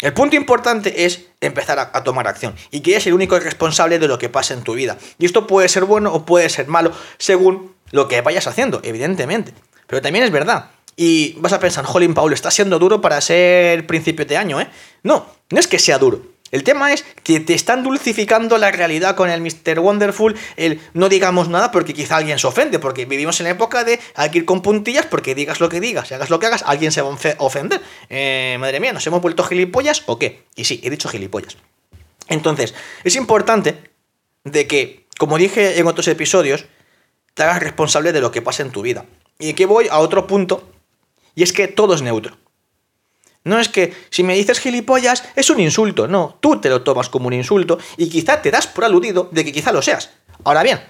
El 0.00 0.12
punto 0.12 0.36
importante 0.36 1.06
es 1.06 1.22
empezar 1.40 1.78
a, 1.78 2.04
tomar 2.04 2.28
acción 2.28 2.54
y 2.70 2.80
que 2.80 2.92
eres 2.92 3.06
el 3.06 3.14
único 3.14 3.38
responsable 3.38 3.98
de 3.98 4.08
lo 4.08 4.18
que 4.18 4.28
pasa 4.28 4.52
en 4.52 4.62
tu 4.62 4.74
vida. 4.74 4.98
Y 5.18 5.24
esto 5.24 5.46
puede 5.46 5.68
ser 5.68 5.84
bueno 5.84 6.12
o 6.12 6.26
puede 6.26 6.50
ser 6.50 6.66
malo 6.68 6.92
según 7.16 7.74
lo 7.92 8.06
que 8.06 8.20
vayas 8.20 8.46
haciendo, 8.46 8.80
evidentemente. 8.82 9.54
Pero 9.86 10.02
también 10.02 10.24
es 10.24 10.30
verdad. 10.30 10.70
Y 10.96 11.34
vas 11.40 11.52
a 11.52 11.60
pensar, 11.60 11.84
Jolín 11.84 12.14
Paul, 12.14 12.32
está 12.32 12.50
siendo 12.50 12.78
duro 12.78 13.00
para 13.00 13.20
ser 13.20 13.86
principio 13.86 14.26
de 14.26 14.36
año, 14.36 14.60
¿eh? 14.60 14.68
No, 15.02 15.26
no 15.50 15.60
es 15.60 15.66
que 15.66 15.78
sea 15.78 15.98
duro. 15.98 16.22
El 16.52 16.62
tema 16.62 16.92
es 16.92 17.04
que 17.22 17.40
te 17.40 17.54
están 17.54 17.82
dulcificando 17.82 18.58
la 18.58 18.70
realidad 18.70 19.16
con 19.16 19.30
el 19.30 19.40
Mr. 19.40 19.80
Wonderful, 19.80 20.36
el 20.56 20.80
no 20.94 21.08
digamos 21.08 21.48
nada 21.48 21.72
porque 21.72 21.92
quizá 21.92 22.16
alguien 22.16 22.38
se 22.38 22.46
ofende, 22.46 22.78
porque 22.78 23.04
vivimos 23.04 23.40
en 23.40 23.44
la 23.44 23.50
época 23.50 23.84
de 23.84 23.98
hay 24.14 24.30
que 24.30 24.38
ir 24.38 24.44
con 24.44 24.62
puntillas 24.62 25.06
porque 25.06 25.34
digas 25.34 25.60
lo 25.60 25.68
que 25.68 25.80
digas, 25.80 26.10
y 26.10 26.14
hagas 26.14 26.30
lo 26.30 26.38
que 26.38 26.46
hagas, 26.46 26.62
alguien 26.66 26.92
se 26.92 27.02
va 27.02 27.10
a 27.10 27.34
ofender. 27.38 27.80
Eh, 28.08 28.56
madre 28.60 28.80
mía, 28.80 28.92
¿nos 28.92 29.06
hemos 29.06 29.20
vuelto 29.20 29.42
gilipollas 29.44 30.02
o 30.06 30.18
qué? 30.18 30.44
Y 30.54 30.64
sí, 30.64 30.80
he 30.84 30.90
dicho 30.90 31.08
gilipollas. 31.08 31.56
Entonces, 32.28 32.74
es 33.04 33.16
importante 33.16 33.76
de 34.44 34.66
que, 34.66 35.06
como 35.18 35.38
dije 35.38 35.78
en 35.78 35.86
otros 35.86 36.08
episodios, 36.08 36.66
te 37.34 37.42
hagas 37.42 37.60
responsable 37.60 38.12
de 38.12 38.20
lo 38.20 38.30
que 38.30 38.42
pasa 38.42 38.62
en 38.62 38.70
tu 38.70 38.82
vida. 38.82 39.04
Y 39.38 39.50
aquí 39.50 39.64
voy 39.64 39.88
a 39.90 39.98
otro 39.98 40.26
punto, 40.26 40.68
y 41.34 41.42
es 41.42 41.52
que 41.52 41.68
todo 41.68 41.94
es 41.94 42.02
neutro. 42.02 42.36
No 43.46 43.60
es 43.60 43.68
que 43.68 43.94
si 44.10 44.24
me 44.24 44.34
dices 44.34 44.58
gilipollas 44.58 45.22
es 45.36 45.50
un 45.50 45.60
insulto, 45.60 46.08
no, 46.08 46.36
tú 46.40 46.60
te 46.60 46.68
lo 46.68 46.82
tomas 46.82 47.08
como 47.08 47.28
un 47.28 47.32
insulto 47.32 47.78
y 47.96 48.08
quizá 48.08 48.42
te 48.42 48.50
das 48.50 48.66
por 48.66 48.84
aludido 48.84 49.28
de 49.30 49.44
que 49.44 49.52
quizá 49.52 49.70
lo 49.70 49.82
seas. 49.82 50.10
Ahora 50.42 50.64
bien, 50.64 50.80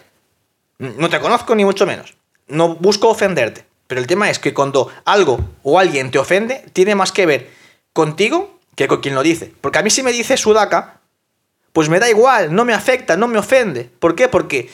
no 0.79 1.11
te 1.11 1.21
conozco 1.21 1.55
ni 1.55 1.67
mucho 1.67 1.85
menos, 1.85 2.17
no 2.49 2.75
busco 2.77 3.11
ofenderte, 3.11 3.67
pero 3.87 4.01
el 4.01 4.07
tema 4.07 4.31
es 4.31 4.39
que 4.39 4.55
cuando 4.55 4.91
algo 5.05 5.39
o 5.65 5.79
alguien 5.79 6.11
te 6.11 6.19
ofende, 6.19 6.65
tiene 6.73 6.95
más 6.95 7.13
que 7.13 7.27
ver 7.27 7.51
contigo 7.93 8.59
que 8.75 8.89
con 8.89 9.03
quien 9.03 9.15
lo 9.15 9.23
dice. 9.23 9.53
Porque 9.61 9.81
a 9.81 9.83
mí 9.83 9.91
si 9.91 10.03
me 10.03 10.11
dice 10.11 10.39
sudaca, 10.39 11.01
pues 11.75 11.91
me 11.91 12.01
da 12.01 12.09
igual, 12.09 12.55
no 12.55 12.65
me 12.65 12.73
afecta, 12.73 13.19
no 13.19 13.29
me 13.29 13.37
ofende. 13.37 13.91
¿Por 13.99 14.15
qué? 14.15 14.29
Porque 14.29 14.71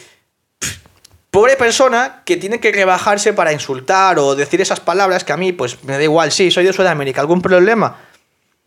Pobre 1.33 1.57
persona 1.57 2.21
que 2.27 2.37
tiene 2.37 2.61
que 2.61 2.71
rebajarse 2.73 3.33
para 3.33 3.55
insultar 3.55 4.19
o 4.19 4.35
decir 4.35 4.61
esas 4.61 4.81
palabras 4.81 5.25
que 5.25 5.33
a 5.33 5.39
mí, 5.39 5.53
pues 5.53 5.83
me 5.83 5.95
da 5.95 6.03
igual, 6.03 6.31
sí, 6.31 6.51
soy 6.51 6.67
de 6.67 6.75
Sudamérica, 6.75 7.23
¿algún 7.23 7.41
problema? 7.41 7.97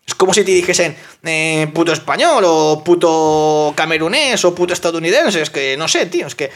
Es 0.03 0.15
como 0.15 0.33
si 0.33 0.43
te 0.43 0.49
dijesen 0.49 0.97
eh, 1.25 1.69
puto 1.75 1.93
español 1.93 2.43
o 2.43 2.83
puto 2.83 3.71
camerunés 3.75 4.43
o 4.45 4.55
puto 4.55 4.73
estadounidense. 4.73 5.43
Es 5.43 5.51
que 5.51 5.77
no 5.77 5.87
sé, 5.87 6.07
tío, 6.07 6.25
es 6.25 6.33
que 6.33 6.49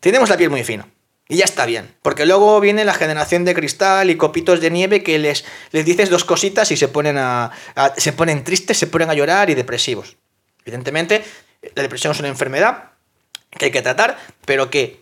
tenemos 0.00 0.28
la 0.28 0.36
piel 0.36 0.50
muy 0.50 0.64
fina. 0.64 0.88
Y 1.28 1.36
ya 1.36 1.44
está 1.44 1.66
bien. 1.66 1.94
Porque 2.02 2.26
luego 2.26 2.58
viene 2.58 2.84
la 2.84 2.94
generación 2.94 3.44
de 3.44 3.54
cristal 3.54 4.10
y 4.10 4.16
copitos 4.16 4.60
de 4.60 4.72
nieve 4.72 5.04
que 5.04 5.20
les, 5.20 5.44
les 5.70 5.84
dices 5.84 6.10
dos 6.10 6.24
cositas 6.24 6.72
y 6.72 6.76
se 6.76 6.88
ponen, 6.88 7.16
a, 7.16 7.52
se 7.96 8.12
ponen 8.12 8.42
tristes, 8.42 8.76
se 8.76 8.88
ponen 8.88 9.08
a 9.08 9.14
llorar 9.14 9.50
y 9.50 9.54
depresivos. 9.54 10.16
Evidentemente, 10.64 11.22
la 11.76 11.82
depresión 11.82 12.10
es 12.10 12.18
una 12.18 12.26
enfermedad 12.26 12.90
que 13.50 13.66
hay 13.66 13.70
que 13.70 13.82
tratar, 13.82 14.18
pero 14.44 14.68
que 14.68 14.98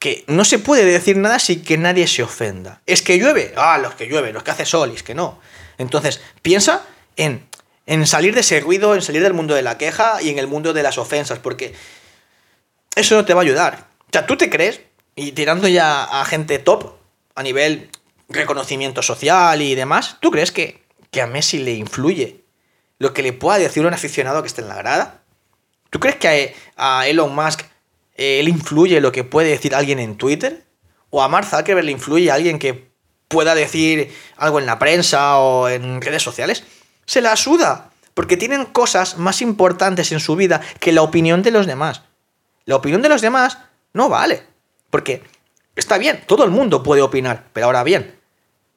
que 0.00 0.24
no 0.26 0.46
se 0.46 0.58
puede 0.58 0.84
decir 0.86 1.18
nada 1.18 1.38
sin 1.38 1.62
que 1.62 1.76
nadie 1.76 2.08
se 2.08 2.22
ofenda. 2.22 2.80
Es 2.86 3.02
que 3.02 3.18
llueve, 3.18 3.52
ah, 3.56 3.78
los 3.78 3.94
que 3.94 4.06
llueve, 4.06 4.32
los 4.32 4.42
que 4.42 4.50
hace 4.50 4.64
sol, 4.64 4.90
y 4.90 4.96
es 4.96 5.02
que 5.02 5.14
no. 5.14 5.38
Entonces, 5.76 6.22
piensa 6.40 6.82
en, 7.16 7.46
en 7.84 8.06
salir 8.06 8.34
de 8.34 8.40
ese 8.40 8.60
ruido, 8.60 8.94
en 8.94 9.02
salir 9.02 9.22
del 9.22 9.34
mundo 9.34 9.54
de 9.54 9.60
la 9.60 9.76
queja 9.76 10.22
y 10.22 10.30
en 10.30 10.38
el 10.38 10.46
mundo 10.46 10.72
de 10.72 10.82
las 10.82 10.96
ofensas, 10.96 11.38
porque 11.38 11.74
eso 12.96 13.14
no 13.14 13.26
te 13.26 13.34
va 13.34 13.42
a 13.42 13.44
ayudar. 13.44 13.88
O 14.00 14.08
sea, 14.10 14.26
tú 14.26 14.38
te 14.38 14.48
crees, 14.48 14.80
y 15.16 15.32
tirando 15.32 15.68
ya 15.68 16.02
a 16.02 16.24
gente 16.24 16.58
top, 16.58 16.94
a 17.34 17.42
nivel 17.42 17.90
reconocimiento 18.30 19.02
social 19.02 19.60
y 19.60 19.74
demás, 19.74 20.16
¿tú 20.20 20.30
crees 20.30 20.50
que, 20.50 20.82
que 21.10 21.20
a 21.20 21.26
Messi 21.26 21.58
le 21.58 21.72
influye 21.72 22.42
lo 22.98 23.12
que 23.12 23.22
le 23.22 23.34
pueda 23.34 23.58
decir 23.58 23.84
un 23.84 23.92
aficionado 23.92 24.40
que 24.40 24.48
esté 24.48 24.62
en 24.62 24.68
la 24.68 24.76
grada? 24.76 25.22
¿Tú 25.90 26.00
crees 26.00 26.16
que 26.16 26.54
a, 26.76 27.00
a 27.00 27.06
Elon 27.06 27.34
Musk 27.34 27.64
él 28.20 28.48
influye 28.48 29.00
lo 29.00 29.12
que 29.12 29.24
puede 29.24 29.48
decir 29.48 29.74
alguien 29.74 29.98
en 29.98 30.16
Twitter? 30.16 30.64
¿O 31.10 31.22
a 31.22 31.28
Mark 31.28 31.46
Zuckerberg 31.46 31.86
le 31.86 31.92
influye 31.92 32.30
alguien 32.30 32.58
que 32.58 32.90
pueda 33.30 33.54
decir 33.54 34.12
algo 34.36 34.58
en 34.58 34.66
la 34.66 34.80
prensa 34.80 35.38
o 35.38 35.68
en 35.68 36.02
redes 36.02 36.22
sociales, 36.22 36.64
se 37.06 37.20
la 37.20 37.36
suda, 37.36 37.90
porque 38.12 38.36
tienen 38.36 38.64
cosas 38.64 39.18
más 39.18 39.40
importantes 39.40 40.10
en 40.10 40.18
su 40.18 40.34
vida 40.34 40.60
que 40.80 40.90
la 40.90 41.02
opinión 41.02 41.42
de 41.42 41.52
los 41.52 41.66
demás. 41.66 42.02
La 42.64 42.74
opinión 42.74 43.02
de 43.02 43.08
los 43.08 43.22
demás 43.22 43.58
no 43.92 44.08
vale, 44.08 44.42
porque 44.90 45.22
está 45.76 45.96
bien, 45.96 46.24
todo 46.26 46.44
el 46.44 46.50
mundo 46.50 46.82
puede 46.82 47.02
opinar, 47.02 47.46
pero 47.52 47.66
ahora 47.66 47.84
bien, 47.84 48.18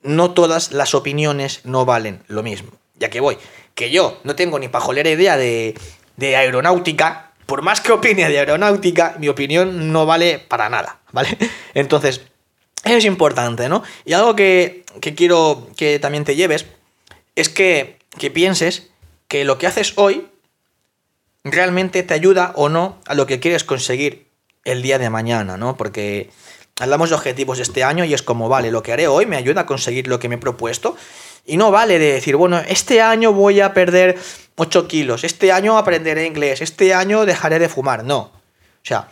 no 0.03 0.31
todas 0.31 0.71
las 0.71 0.93
opiniones 0.93 1.61
no 1.63 1.85
valen 1.85 2.21
lo 2.27 2.43
mismo. 2.43 2.71
Ya 2.99 3.09
que 3.09 3.21
voy, 3.21 3.39
que 3.73 3.89
yo 3.89 4.19
no 4.23 4.35
tengo 4.35 4.59
ni 4.59 4.67
pajolera 4.67 5.09
idea 5.09 5.35
de, 5.35 5.73
de 6.15 6.35
aeronáutica, 6.35 7.32
por 7.45 7.61
más 7.61 7.81
que 7.81 7.91
opine 7.91 8.29
de 8.29 8.39
aeronáutica, 8.39 9.15
mi 9.19 9.27
opinión 9.27 9.91
no 9.91 10.05
vale 10.05 10.39
para 10.39 10.69
nada, 10.69 10.99
¿vale? 11.11 11.37
Entonces, 11.73 12.21
eso 12.83 12.97
es 12.97 13.05
importante, 13.05 13.69
¿no? 13.69 13.83
Y 14.05 14.13
algo 14.13 14.35
que, 14.35 14.83
quiero 15.15 15.67
que 15.77 15.99
también 15.99 16.25
te 16.25 16.35
lleves 16.35 16.65
es 17.35 17.49
que, 17.49 17.99
que 18.17 18.31
pienses 18.31 18.89
que 19.27 19.45
lo 19.45 19.57
que 19.57 19.67
haces 19.67 19.93
hoy 19.95 20.27
realmente 21.43 22.03
te 22.03 22.13
ayuda 22.13 22.51
o 22.55 22.69
no 22.69 22.99
a 23.05 23.15
lo 23.15 23.25
que 23.25 23.39
quieres 23.39 23.63
conseguir 23.63 24.27
el 24.65 24.81
día 24.81 24.99
de 24.99 25.09
mañana, 25.09 25.57
¿no? 25.57 25.75
Porque 25.75 26.29
hablamos 26.79 27.09
de 27.09 27.15
objetivos 27.15 27.57
de 27.57 27.63
este 27.63 27.83
año 27.83 28.05
y 28.05 28.13
es 28.13 28.21
como, 28.21 28.49
vale, 28.49 28.71
lo 28.71 28.83
que 28.83 28.93
haré 28.93 29.07
hoy 29.07 29.25
me 29.25 29.37
ayuda 29.37 29.61
a 29.61 29.65
conseguir 29.65 30.07
lo 30.07 30.19
que 30.19 30.29
me 30.29 30.35
he 30.35 30.39
propuesto. 30.39 30.95
Y 31.45 31.57
no 31.57 31.71
vale 31.71 31.99
de 31.99 32.13
decir, 32.13 32.35
bueno, 32.35 32.59
este 32.59 33.01
año 33.01 33.33
voy 33.33 33.59
a 33.59 33.73
perder 33.73 34.17
8 34.55 34.87
kilos, 34.87 35.23
este 35.23 35.51
año 35.51 35.77
aprenderé 35.77 36.25
inglés, 36.25 36.61
este 36.61 36.93
año 36.93 37.25
dejaré 37.25 37.59
de 37.59 37.69
fumar. 37.69 38.03
No. 38.03 38.19
O 38.19 38.31
sea, 38.85 39.09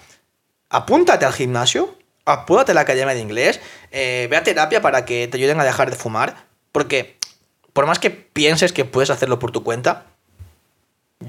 apúntate 0.70 1.26
al 1.26 1.34
gimnasio, 1.34 1.98
apúntate 2.26 2.72
a 2.72 2.76
la 2.76 2.82
academia 2.82 3.14
de 3.14 3.20
inglés, 3.20 3.60
eh, 3.92 4.28
ve 4.30 4.38
a 4.38 4.44
terapia 4.44 4.82
para 4.82 5.04
que 5.04 5.28
te 5.28 5.38
ayuden 5.38 5.60
a 5.60 5.64
dejar 5.64 5.90
de 5.90 5.98
fumar. 5.98 6.46
Porque 6.72 7.18
por 7.74 7.86
más 7.86 8.00
que 8.00 8.12
pienses 8.12 8.72
que 8.72 8.86
puedes 8.86 9.10
hacerlo 9.10 9.40
por 9.40 9.52
tu 9.52 9.64
cuenta, 9.64 10.06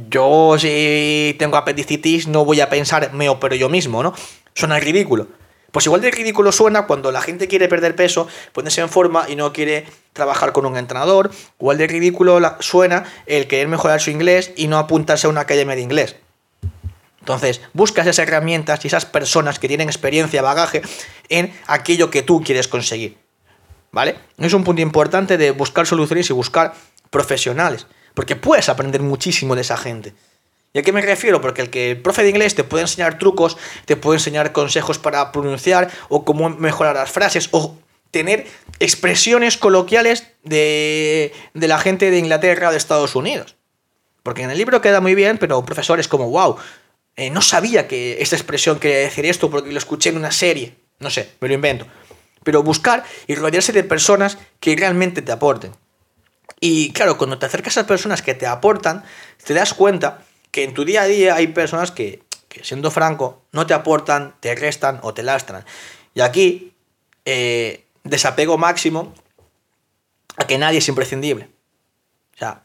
yo 0.08 0.56
si 0.58 1.36
tengo 1.38 1.56
apendicitis 1.56 2.26
no 2.26 2.44
voy 2.44 2.60
a 2.60 2.70
pensar 2.70 3.12
me 3.12 3.28
opero 3.28 3.56
yo 3.56 3.68
mismo, 3.68 4.02
¿no? 4.02 4.14
Suena 4.54 4.78
ridículo. 4.78 5.28
Pues 5.72 5.86
igual 5.86 6.02
de 6.02 6.10
ridículo 6.10 6.52
suena 6.52 6.86
cuando 6.86 7.10
la 7.10 7.22
gente 7.22 7.48
quiere 7.48 7.66
perder 7.66 7.96
peso, 7.96 8.28
ponerse 8.52 8.82
en 8.82 8.90
forma 8.90 9.24
y 9.28 9.36
no 9.36 9.52
quiere 9.54 9.86
trabajar 10.12 10.52
con 10.52 10.66
un 10.66 10.76
entrenador. 10.76 11.30
Igual 11.58 11.78
de 11.78 11.86
ridículo 11.86 12.38
suena 12.60 13.04
el 13.26 13.48
querer 13.48 13.68
mejorar 13.68 14.00
su 14.00 14.10
inglés 14.10 14.52
y 14.54 14.68
no 14.68 14.76
apuntarse 14.76 15.26
a 15.26 15.30
una 15.30 15.40
academia 15.40 15.74
de 15.74 15.80
inglés. 15.80 16.16
Entonces, 17.20 17.62
buscas 17.72 18.06
esas 18.06 18.26
herramientas 18.26 18.84
y 18.84 18.88
esas 18.88 19.06
personas 19.06 19.58
que 19.58 19.68
tienen 19.68 19.88
experiencia, 19.88 20.42
bagaje 20.42 20.82
en 21.30 21.54
aquello 21.66 22.10
que 22.10 22.22
tú 22.22 22.42
quieres 22.44 22.68
conseguir. 22.68 23.16
¿Vale? 23.92 24.16
Es 24.38 24.52
un 24.52 24.64
punto 24.64 24.82
importante 24.82 25.38
de 25.38 25.52
buscar 25.52 25.86
soluciones 25.86 26.28
y 26.28 26.32
buscar 26.34 26.74
profesionales. 27.10 27.86
Porque 28.12 28.36
puedes 28.36 28.68
aprender 28.68 29.02
muchísimo 29.02 29.54
de 29.54 29.62
esa 29.62 29.76
gente. 29.78 30.14
¿Y 30.72 30.78
a 30.78 30.82
qué 30.82 30.92
me 30.92 31.02
refiero? 31.02 31.40
Porque 31.40 31.62
el 31.62 31.70
que 31.70 31.90
el 31.90 32.00
profe 32.00 32.22
de 32.22 32.30
inglés 32.30 32.54
te 32.54 32.64
puede 32.64 32.82
enseñar 32.82 33.18
trucos, 33.18 33.58
te 33.84 33.96
puede 33.96 34.18
enseñar 34.18 34.52
consejos 34.52 34.98
para 34.98 35.30
pronunciar 35.30 35.90
o 36.08 36.24
cómo 36.24 36.48
mejorar 36.50 36.96
las 36.96 37.10
frases 37.10 37.48
o 37.50 37.76
tener 38.10 38.46
expresiones 38.78 39.58
coloquiales 39.58 40.28
de, 40.44 41.32
la 41.54 41.78
gente 41.78 42.10
de 42.10 42.18
Inglaterra 42.18 42.68
o 42.68 42.70
de 42.70 42.78
Estados 42.78 43.16
Unidos. 43.16 43.56
Porque 44.22 44.42
en 44.42 44.50
el 44.50 44.58
libro 44.58 44.80
queda 44.80 45.00
muy 45.00 45.14
bien, 45.14 45.38
pero 45.38 45.64
profesor 45.64 46.00
es 46.00 46.08
como, 46.08 46.30
wow, 46.30 46.56
eh, 47.16 47.30
no 47.30 47.42
sabía 47.42 47.86
que 47.86 48.22
esta 48.22 48.36
expresión 48.36 48.78
quería 48.78 48.98
decir 48.98 49.26
esto 49.26 49.50
porque 49.50 49.72
lo 49.72 49.78
escuché 49.78 50.10
en 50.10 50.16
una 50.16 50.30
serie. 50.30 50.74
No 51.00 51.10
sé, 51.10 51.30
me 51.40 51.48
lo 51.48 51.54
invento. 51.54 51.86
Pero 52.44 52.62
buscar 52.62 53.04
y 53.26 53.34
rodearse 53.34 53.72
de 53.72 53.84
personas 53.84 54.38
que 54.60 54.74
realmente 54.76 55.20
te 55.20 55.32
aporten. 55.32 55.72
Y 56.60 56.92
claro, 56.92 57.18
cuando 57.18 57.38
te 57.38 57.46
acercas 57.46 57.76
a 57.76 57.86
personas 57.86 58.22
que 58.22 58.34
te 58.34 58.46
aportan, 58.46 59.04
te 59.44 59.52
das 59.52 59.74
cuenta 59.74 60.22
que 60.52 60.62
en 60.64 60.74
tu 60.74 60.84
día 60.84 61.02
a 61.02 61.06
día 61.06 61.34
hay 61.34 61.48
personas 61.48 61.90
que, 61.90 62.22
siendo 62.62 62.90
franco, 62.92 63.42
no 63.50 63.66
te 63.66 63.74
aportan, 63.74 64.36
te 64.38 64.54
restan 64.54 65.00
o 65.02 65.14
te 65.14 65.22
lastran. 65.22 65.64
Y 66.14 66.20
aquí, 66.20 66.74
eh, 67.24 67.86
desapego 68.04 68.58
máximo 68.58 69.14
a 70.36 70.46
que 70.46 70.58
nadie 70.58 70.78
es 70.78 70.88
imprescindible. 70.88 71.48
O 72.34 72.38
sea, 72.38 72.64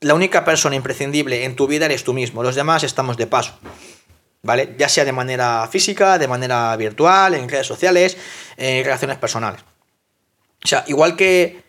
la 0.00 0.14
única 0.14 0.44
persona 0.44 0.76
imprescindible 0.76 1.44
en 1.44 1.56
tu 1.56 1.66
vida 1.66 1.86
eres 1.86 2.04
tú 2.04 2.12
mismo, 2.12 2.42
los 2.42 2.54
demás 2.54 2.84
estamos 2.84 3.16
de 3.16 3.26
paso. 3.26 3.58
¿Vale? 4.42 4.74
Ya 4.76 4.90
sea 4.90 5.06
de 5.06 5.12
manera 5.12 5.66
física, 5.72 6.18
de 6.18 6.28
manera 6.28 6.76
virtual, 6.76 7.32
en 7.32 7.48
redes 7.48 7.66
sociales, 7.66 8.18
en 8.58 8.84
relaciones 8.84 9.16
personales. 9.16 9.62
O 10.62 10.68
sea, 10.68 10.84
igual 10.86 11.16
que, 11.16 11.62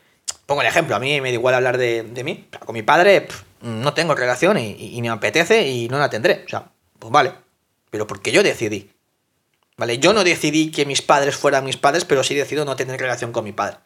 pongo 0.46 0.60
el 0.60 0.68
ejemplo, 0.68 0.94
a 0.94 1.00
mí 1.00 1.22
me 1.22 1.30
da 1.30 1.36
igual 1.36 1.56
hablar 1.56 1.78
de 1.78 2.22
mí, 2.26 2.50
con 2.66 2.74
mi 2.74 2.82
padre, 2.82 3.28
no 3.62 3.94
tengo 3.94 4.16
relación 4.16 4.58
y, 4.58 5.02
me 5.02 5.10
apetece 5.10 5.68
y 5.68 5.88
no 5.90 6.00
la 6.00 6.10
tendré. 6.10 6.44
O 6.46 6.50
sea, 6.50 6.72
pues 7.00 7.12
vale. 7.12 7.34
Pero 7.90 8.08
porque 8.08 8.32
yo 8.32 8.44
decidí. 8.44 8.92
¿Vale? 9.78 10.00
Yo 10.00 10.14
no 10.14 10.24
decidí 10.24 10.72
que 10.72 10.86
mis 10.86 11.02
padres 11.02 11.36
fueran 11.36 11.66
mis 11.66 11.78
padres, 11.78 12.06
pero 12.06 12.24
sí 12.24 12.34
decido 12.34 12.64
no 12.66 12.76
tener 12.76 13.00
relación 13.00 13.32
con 13.32 13.44
mi 13.44 13.52
padre. 13.52 13.78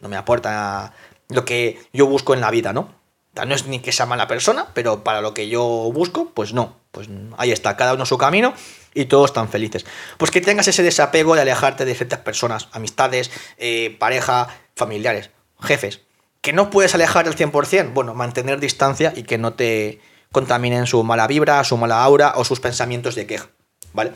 No 0.00 0.08
me 0.08 0.16
aporta 0.16 0.92
lo 1.28 1.44
que 1.44 1.80
yo 1.92 2.06
busco 2.06 2.34
en 2.34 2.40
la 2.40 2.50
vida, 2.50 2.72
¿no? 2.72 2.94
No 3.34 3.54
es 3.54 3.66
ni 3.66 3.80
que 3.80 3.90
sea 3.90 4.06
mala 4.06 4.28
persona, 4.28 4.68
pero 4.74 5.02
para 5.02 5.20
lo 5.20 5.34
que 5.34 5.48
yo 5.48 5.64
busco, 5.92 6.30
pues 6.30 6.52
no. 6.52 6.76
Pues 6.92 7.08
ahí 7.36 7.50
está, 7.50 7.76
cada 7.76 7.94
uno 7.94 8.06
su 8.06 8.16
camino 8.16 8.54
y 8.94 9.06
todos 9.06 9.30
están 9.30 9.48
felices. 9.48 9.84
Pues 10.18 10.30
que 10.30 10.40
tengas 10.40 10.68
ese 10.68 10.84
desapego 10.84 11.34
de 11.34 11.42
alejarte 11.42 11.84
de 11.84 11.96
ciertas 11.96 12.20
personas, 12.20 12.68
amistades, 12.70 13.32
eh, 13.58 13.96
pareja, 13.98 14.48
familiares, 14.76 15.30
jefes 15.60 16.03
que 16.44 16.52
no 16.52 16.68
puedes 16.68 16.94
alejar 16.94 17.26
al 17.26 17.34
100%, 17.34 17.94
bueno, 17.94 18.12
mantener 18.12 18.60
distancia 18.60 19.14
y 19.16 19.22
que 19.22 19.38
no 19.38 19.54
te 19.54 19.98
contaminen 20.30 20.86
su 20.86 21.02
mala 21.02 21.26
vibra, 21.26 21.64
su 21.64 21.78
mala 21.78 22.04
aura 22.04 22.34
o 22.36 22.44
sus 22.44 22.60
pensamientos 22.60 23.14
de 23.14 23.26
queja, 23.26 23.48
¿vale? 23.94 24.12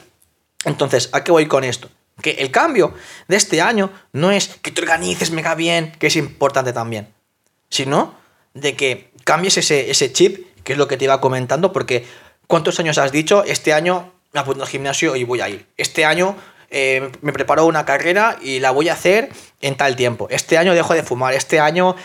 Entonces, 0.67 1.09
¿a 1.13 1.25
qué 1.25 1.33
voy 1.33 1.47
con 1.47 1.65
esto? 1.65 1.89
Que 2.21 2.33
el 2.33 2.51
cambio 2.51 2.93
de 3.29 3.37
este 3.37 3.63
año 3.63 3.91
no 4.13 4.31
es 4.31 4.49
que 4.61 4.71
te 4.71 4.83
organices 4.83 5.31
mega 5.31 5.55
bien, 5.55 5.93
que 5.99 6.09
es 6.09 6.17
importante 6.17 6.75
también, 6.75 7.09
sino 7.71 8.15
de 8.53 8.77
que 8.77 9.11
cambies 9.25 9.57
ese, 9.57 9.91
ese 9.91 10.13
chip, 10.13 10.55
que 10.65 10.75
es 10.75 10.79
lo 10.79 10.87
que 10.87 10.99
te 10.99 11.07
iba 11.07 11.23
comentando, 11.23 11.73
porque 11.73 12.05
¿cuántos 12.47 12.79
años 12.79 12.99
has 12.99 13.11
dicho? 13.11 13.43
Este 13.45 13.73
año 13.73 14.13
me 14.35 14.41
apunto 14.41 14.65
al 14.65 14.69
gimnasio 14.69 15.17
y 15.17 15.25
voy 15.25 15.41
a 15.41 15.49
ir. 15.49 15.67
Este 15.79 16.05
año 16.05 16.37
eh, 16.71 17.11
me 17.23 17.33
preparo 17.33 17.65
una 17.65 17.87
carrera 17.87 18.37
y 18.43 18.61
la 18.61 18.71
voy 18.71 18.91
a 18.91 18.93
hacer 18.93 19.31
en 19.61 19.77
tal 19.77 19.97
tiempo. 19.97 20.29
Este 20.31 20.59
año 20.59 20.75
dejo 20.75 20.95
de 20.95 21.03
fumar. 21.03 21.35
Este 21.35 21.61
año 21.61 21.97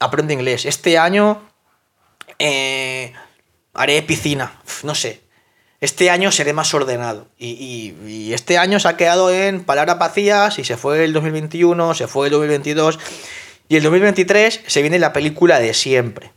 aprendo 0.00 0.32
inglés. 0.32 0.64
Este 0.64 0.98
año 0.98 1.40
eh, 2.38 3.12
haré 3.74 4.02
piscina, 4.02 4.60
no 4.82 4.94
sé. 4.94 5.20
Este 5.80 6.10
año 6.10 6.30
seré 6.32 6.52
más 6.52 6.74
ordenado. 6.74 7.28
Y, 7.38 8.32
este 8.32 8.58
año 8.58 8.78
se 8.80 8.88
ha 8.88 8.96
quedado 8.96 9.30
en 9.30 9.64
palabras 9.64 9.98
vacías 9.98 10.58
y 10.58 10.64
se 10.64 10.76
fue 10.76 11.04
el 11.04 11.12
2021, 11.12 11.94
se 11.94 12.06
fue 12.06 12.26
el 12.26 12.32
2022 12.32 12.98
y 13.68 13.76
el 13.76 13.82
2023 13.82 14.62
se 14.66 14.82
viene 14.82 14.98
la 14.98 15.12
película 15.12 15.58
de 15.58 15.74
siempre. 15.74 16.32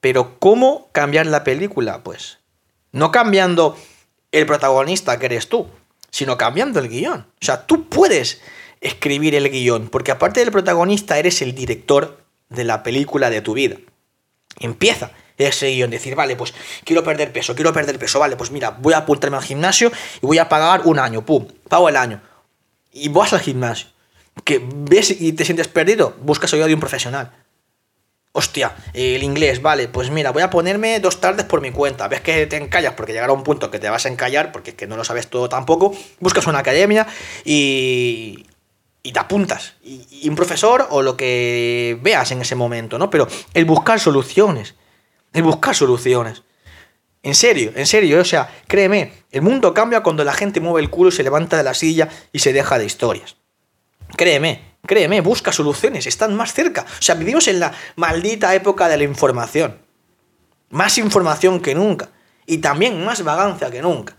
Pero 0.00 0.38
¿cómo 0.38 0.88
cambiar 0.92 1.26
la 1.26 1.44
película? 1.44 2.02
Pues 2.02 2.38
no 2.92 3.10
cambiando 3.10 3.76
el 4.32 4.46
protagonista 4.46 5.18
que 5.18 5.26
eres 5.26 5.48
tú, 5.48 5.68
sino 6.10 6.38
cambiando 6.38 6.78
el 6.78 6.88
guion. 6.88 7.20
O 7.20 7.44
sea, 7.44 7.66
tú 7.66 7.88
puedes 7.88 8.40
escribir 8.80 9.34
el 9.34 9.50
guion, 9.50 9.88
porque 9.88 10.12
aparte 10.12 10.40
del 10.40 10.52
protagonista 10.52 11.18
eres 11.18 11.42
el 11.42 11.54
director 11.54 12.23
de 12.54 12.64
la 12.64 12.82
película 12.82 13.30
de 13.30 13.40
tu 13.40 13.54
vida. 13.54 13.76
Empieza 14.58 15.10
ese 15.36 15.70
guion, 15.70 15.90
decir, 15.90 16.14
vale, 16.14 16.36
pues 16.36 16.54
quiero 16.84 17.02
perder 17.02 17.32
peso, 17.32 17.54
quiero 17.54 17.72
perder 17.72 17.98
peso, 17.98 18.18
vale, 18.18 18.36
pues 18.36 18.50
mira, 18.50 18.70
voy 18.70 18.94
a 18.94 18.98
apuntarme 18.98 19.36
al 19.36 19.42
gimnasio 19.42 19.90
y 20.22 20.26
voy 20.26 20.38
a 20.38 20.48
pagar 20.48 20.82
un 20.84 20.98
año, 20.98 21.24
pum, 21.24 21.46
pago 21.68 21.88
el 21.88 21.96
año. 21.96 22.20
Y 22.92 23.08
vas 23.08 23.32
al 23.32 23.40
gimnasio. 23.40 23.88
Que 24.44 24.60
ves 24.62 25.10
y 25.20 25.32
te 25.32 25.44
sientes 25.44 25.68
perdido, 25.68 26.14
buscas 26.22 26.52
ayuda 26.52 26.66
de 26.66 26.74
un 26.74 26.80
profesional. 26.80 27.32
Hostia, 28.36 28.74
el 28.94 29.22
inglés, 29.22 29.62
vale, 29.62 29.86
pues 29.86 30.10
mira, 30.10 30.32
voy 30.32 30.42
a 30.42 30.50
ponerme 30.50 30.98
dos 30.98 31.20
tardes 31.20 31.46
por 31.46 31.60
mi 31.60 31.70
cuenta. 31.70 32.08
Ves 32.08 32.20
que 32.20 32.46
te 32.48 32.56
encallas 32.56 32.94
porque 32.94 33.12
llegará 33.12 33.32
un 33.32 33.44
punto 33.44 33.70
que 33.70 33.78
te 33.78 33.88
vas 33.88 34.06
a 34.06 34.08
encallar 34.08 34.50
porque 34.50 34.70
es 34.70 34.76
que 34.76 34.88
no 34.88 34.96
lo 34.96 35.04
sabes 35.04 35.28
todo 35.28 35.48
tampoco. 35.48 35.94
Buscas 36.18 36.48
una 36.48 36.58
academia 36.58 37.06
y, 37.44 38.44
y 39.04 39.12
te 39.12 39.20
apuntas. 39.20 39.74
Y, 39.84 40.28
un 40.28 40.34
profesor 40.34 40.88
o 40.90 41.02
lo 41.02 41.16
que 41.16 41.96
veas 42.02 42.32
en 42.32 42.40
ese 42.40 42.56
momento, 42.56 42.98
¿no? 42.98 43.10
Pero 43.10 43.28
el 43.52 43.66
buscar 43.66 44.00
soluciones. 44.00 44.74
El 45.32 45.42
buscar 45.42 45.76
soluciones. 45.76 46.42
En 47.22 47.34
serio, 47.34 47.72
en 47.76 47.86
serio, 47.86 48.20
o 48.20 48.24
sea, 48.24 48.50
créeme, 48.66 49.12
el 49.30 49.42
mundo 49.42 49.72
cambia 49.72 50.02
cuando 50.02 50.24
la 50.24 50.32
gente 50.32 50.60
mueve 50.60 50.80
el 50.80 50.90
culo 50.90 51.10
y 51.10 51.12
se 51.12 51.22
levanta 51.22 51.56
de 51.56 51.62
la 51.62 51.74
silla 51.74 52.08
y 52.32 52.38
se 52.40 52.52
deja 52.52 52.78
de 52.78 52.86
historias. 52.86 53.36
Créeme, 54.16 54.76
créeme, 54.86 55.20
busca 55.20 55.52
soluciones, 55.52 56.06
están 56.06 56.34
más 56.34 56.52
cerca. 56.52 56.82
O 56.82 57.02
sea, 57.02 57.14
vivimos 57.14 57.46
en 57.48 57.60
la 57.60 57.72
maldita 57.96 58.54
época 58.54 58.88
de 58.88 58.96
la 58.96 59.04
información. 59.04 59.78
Más 60.70 60.98
información 60.98 61.60
que 61.60 61.74
nunca. 61.74 62.10
Y 62.46 62.58
también 62.58 63.04
más 63.04 63.22
vagancia 63.22 63.70
que 63.70 63.82
nunca. 63.82 64.14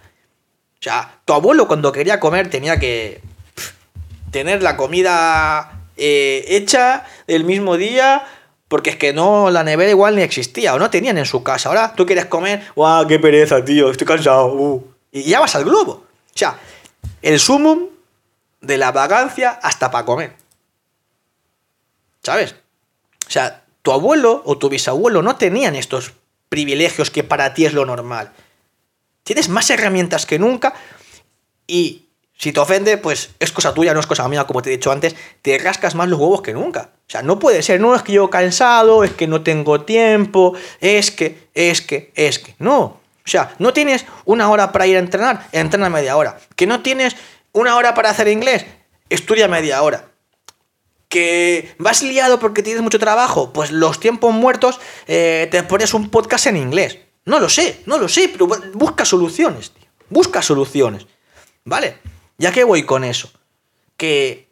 O 0.74 0.82
sea, 0.82 1.22
tu 1.26 1.34
abuelo 1.34 1.68
cuando 1.68 1.92
quería 1.92 2.20
comer 2.20 2.50
tenía 2.50 2.80
que 2.80 3.22
tener 4.36 4.62
la 4.62 4.76
comida 4.76 5.88
eh, 5.96 6.44
hecha 6.50 7.06
el 7.26 7.46
mismo 7.46 7.78
día 7.78 8.28
porque 8.68 8.90
es 8.90 8.98
que 8.98 9.14
no, 9.14 9.50
la 9.50 9.64
nevera 9.64 9.90
igual 9.90 10.18
ni 10.18 10.24
existía 10.24 10.76
o 10.76 10.80
no 10.80 10.90
tenían 10.90 11.18
en 11.18 11.26
su 11.26 11.42
casa. 11.42 11.70
Ahora 11.70 11.94
tú 11.96 12.06
quieres 12.06 12.26
comer, 12.26 12.62
¡guau, 12.76 13.08
qué 13.08 13.18
pereza, 13.18 13.64
tío! 13.64 13.90
Estoy 13.90 14.06
cansado. 14.06 14.48
uh". 14.48 14.86
Y 15.14 15.24
ya 15.24 15.40
vas 15.40 15.56
al 15.56 15.64
globo. 15.64 15.92
O 15.94 16.38
sea, 16.38 16.60
el 17.22 17.40
sumum 17.40 17.88
de 18.60 18.78
la 18.78 18.92
vagancia 18.92 19.52
hasta 19.52 19.90
para 19.90 20.04
comer. 20.04 20.34
¿Sabes? 22.22 22.56
O 23.26 23.32
sea, 23.32 23.64
tu 23.84 23.94
abuelo 23.94 24.42
o 24.44 24.58
tu 24.58 24.68
bisabuelo 24.68 25.22
no 25.22 25.38
tenían 25.38 25.78
estos 25.78 26.12
privilegios 26.50 27.10
que 27.10 27.24
para 27.24 27.54
ti 27.54 27.66
es 27.66 27.72
lo 27.72 27.86
normal. 27.86 28.34
Tienes 29.24 29.48
más 29.48 29.70
herramientas 29.70 30.26
que 30.26 30.40
nunca 30.40 30.74
y 31.68 32.05
si 32.38 32.52
te 32.52 32.60
ofende, 32.60 32.98
pues 32.98 33.32
es 33.40 33.52
cosa 33.52 33.74
tuya, 33.74 33.94
no 33.94 34.00
es 34.00 34.08
cosa 34.08 34.28
mía, 34.28 34.44
como 34.46 34.62
te 34.62 34.70
he 34.70 34.74
dicho 34.74 34.92
antes, 34.92 35.16
te 35.42 35.58
rascas 35.58 35.96
más 35.96 36.10
los 36.10 36.20
huevos 36.20 36.42
que 36.42 36.54
nunca. 36.54 36.90
O 37.08 37.10
sea, 37.10 37.22
no 37.22 37.40
puede 37.40 37.64
ser, 37.64 37.80
no 37.80 37.96
es 37.96 38.02
que 38.02 38.14
yo 38.14 38.30
cansado, 38.30 39.04
es 39.04 39.12
que 39.12 39.28
no 39.28 39.42
tengo 39.42 39.82
tiempo, 39.82 40.54
es 40.82 41.12
que, 41.12 41.50
es 41.54 41.82
que, 41.82 42.12
es 42.16 42.40
que. 42.40 42.56
No. 42.60 42.82
O 43.26 43.28
sea, 43.28 43.56
no 43.58 43.74
tienes 43.74 44.06
una 44.26 44.50
hora 44.50 44.72
para 44.72 44.86
ir 44.86 44.98
a 44.98 45.00
entrenar, 45.00 45.48
entrena 45.52 45.90
media 45.90 46.18
hora. 46.18 46.38
Que 46.56 46.68
no 46.68 46.82
tienes 46.82 47.16
una 47.54 47.76
hora 47.78 47.94
para 47.96 48.10
hacer 48.10 48.28
inglés, 48.28 48.66
estudia 49.10 49.48
media 49.48 49.82
hora. 49.82 50.10
Que 51.08 51.74
vas 51.80 52.04
liado 52.04 52.40
porque 52.40 52.62
tienes 52.62 52.84
mucho 52.84 53.00
trabajo, 53.00 53.54
pues 53.54 53.72
los 53.72 54.00
tiempos 54.00 54.34
muertos 54.34 54.80
eh, 55.08 55.48
te 55.50 55.64
pones 55.64 55.94
un 55.94 56.10
podcast 56.10 56.48
en 56.48 56.58
inglés. 56.58 57.00
No 57.24 57.40
lo 57.40 57.50
sé, 57.50 57.82
no 57.86 57.98
lo 57.98 58.10
sé, 58.10 58.30
pero 58.30 58.48
busca 58.74 59.06
soluciones, 59.06 59.72
tío. 59.72 59.86
Busca 60.10 60.42
soluciones. 60.42 61.08
¿Vale? 61.64 61.98
¿Ya 62.38 62.52
qué 62.52 62.64
voy 62.64 62.84
con 62.84 63.04
eso? 63.04 63.32
Que, 63.98 64.48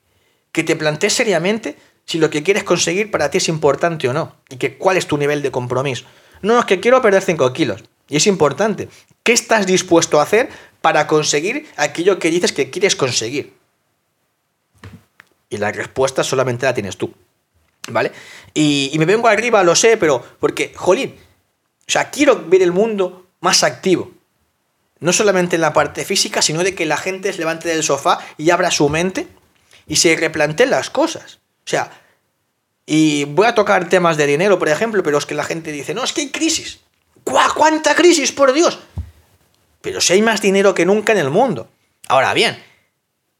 que 0.51 0.63
te 0.63 0.75
plantees 0.75 1.13
seriamente 1.13 1.77
si 2.05 2.17
lo 2.19 2.29
que 2.29 2.43
quieres 2.43 2.63
conseguir 2.63 3.11
para 3.11 3.29
ti 3.29 3.37
es 3.37 3.47
importante 3.49 4.07
o 4.07 4.13
no. 4.13 4.35
Y 4.49 4.57
que 4.57 4.77
cuál 4.77 4.97
es 4.97 5.07
tu 5.07 5.17
nivel 5.17 5.41
de 5.41 5.51
compromiso. 5.51 6.05
No, 6.41 6.59
es 6.59 6.65
que 6.65 6.79
quiero 6.79 7.01
perder 7.01 7.21
5 7.21 7.53
kilos. 7.53 7.83
Y 8.09 8.17
es 8.17 8.27
importante. 8.27 8.89
¿Qué 9.23 9.31
estás 9.31 9.65
dispuesto 9.65 10.19
a 10.19 10.23
hacer 10.23 10.49
para 10.81 11.07
conseguir 11.07 11.67
aquello 11.77 12.19
que 12.19 12.29
dices 12.29 12.51
que 12.51 12.69
quieres 12.69 12.95
conseguir? 12.95 13.53
Y 15.49 15.57
la 15.57 15.71
respuesta 15.71 16.23
solamente 16.23 16.65
la 16.65 16.73
tienes 16.73 16.97
tú. 16.97 17.13
¿Vale? 17.89 18.11
Y, 18.53 18.89
y 18.93 18.97
me 18.97 19.05
vengo 19.05 19.27
arriba, 19.27 19.63
lo 19.63 19.75
sé, 19.75 19.97
pero 19.97 20.23
porque, 20.39 20.73
jolín, 20.75 21.15
o 21.85 21.91
sea, 21.91 22.09
quiero 22.09 22.47
ver 22.47 22.61
el 22.61 22.71
mundo 22.71 23.27
más 23.41 23.63
activo. 23.63 24.11
No 25.03 25.11
solamente 25.11 25.55
en 25.55 25.61
la 25.61 25.73
parte 25.73 26.05
física, 26.05 26.41
sino 26.41 26.63
de 26.63 26.75
que 26.75 26.85
la 26.85 26.95
gente 26.95 27.33
se 27.33 27.39
levante 27.39 27.67
del 27.67 27.83
sofá 27.83 28.19
y 28.37 28.51
abra 28.51 28.71
su 28.71 28.87
mente 28.87 29.27
y 29.85 29.97
se 29.97 30.15
replantee 30.15 30.65
las 30.65 30.89
cosas. 30.89 31.39
O 31.65 31.69
sea, 31.69 31.91
y 32.85 33.25
voy 33.25 33.47
a 33.47 33.53
tocar 33.53 33.89
temas 33.89 34.15
de 34.15 34.25
dinero, 34.25 34.57
por 34.57 34.69
ejemplo, 34.69 35.03
pero 35.03 35.17
es 35.17 35.25
que 35.25 35.35
la 35.35 35.43
gente 35.43 35.73
dice, 35.73 35.93
no, 35.93 36.05
es 36.05 36.13
que 36.13 36.21
hay 36.21 36.29
crisis. 36.29 36.79
¿Cuánta 37.25 37.95
crisis, 37.95 38.31
por 38.31 38.53
Dios? 38.53 38.79
Pero 39.81 39.99
si 39.99 40.13
hay 40.13 40.21
más 40.21 40.41
dinero 40.41 40.73
que 40.73 40.85
nunca 40.85 41.11
en 41.11 41.17
el 41.17 41.29
mundo. 41.29 41.67
Ahora 42.07 42.33
bien, 42.33 42.63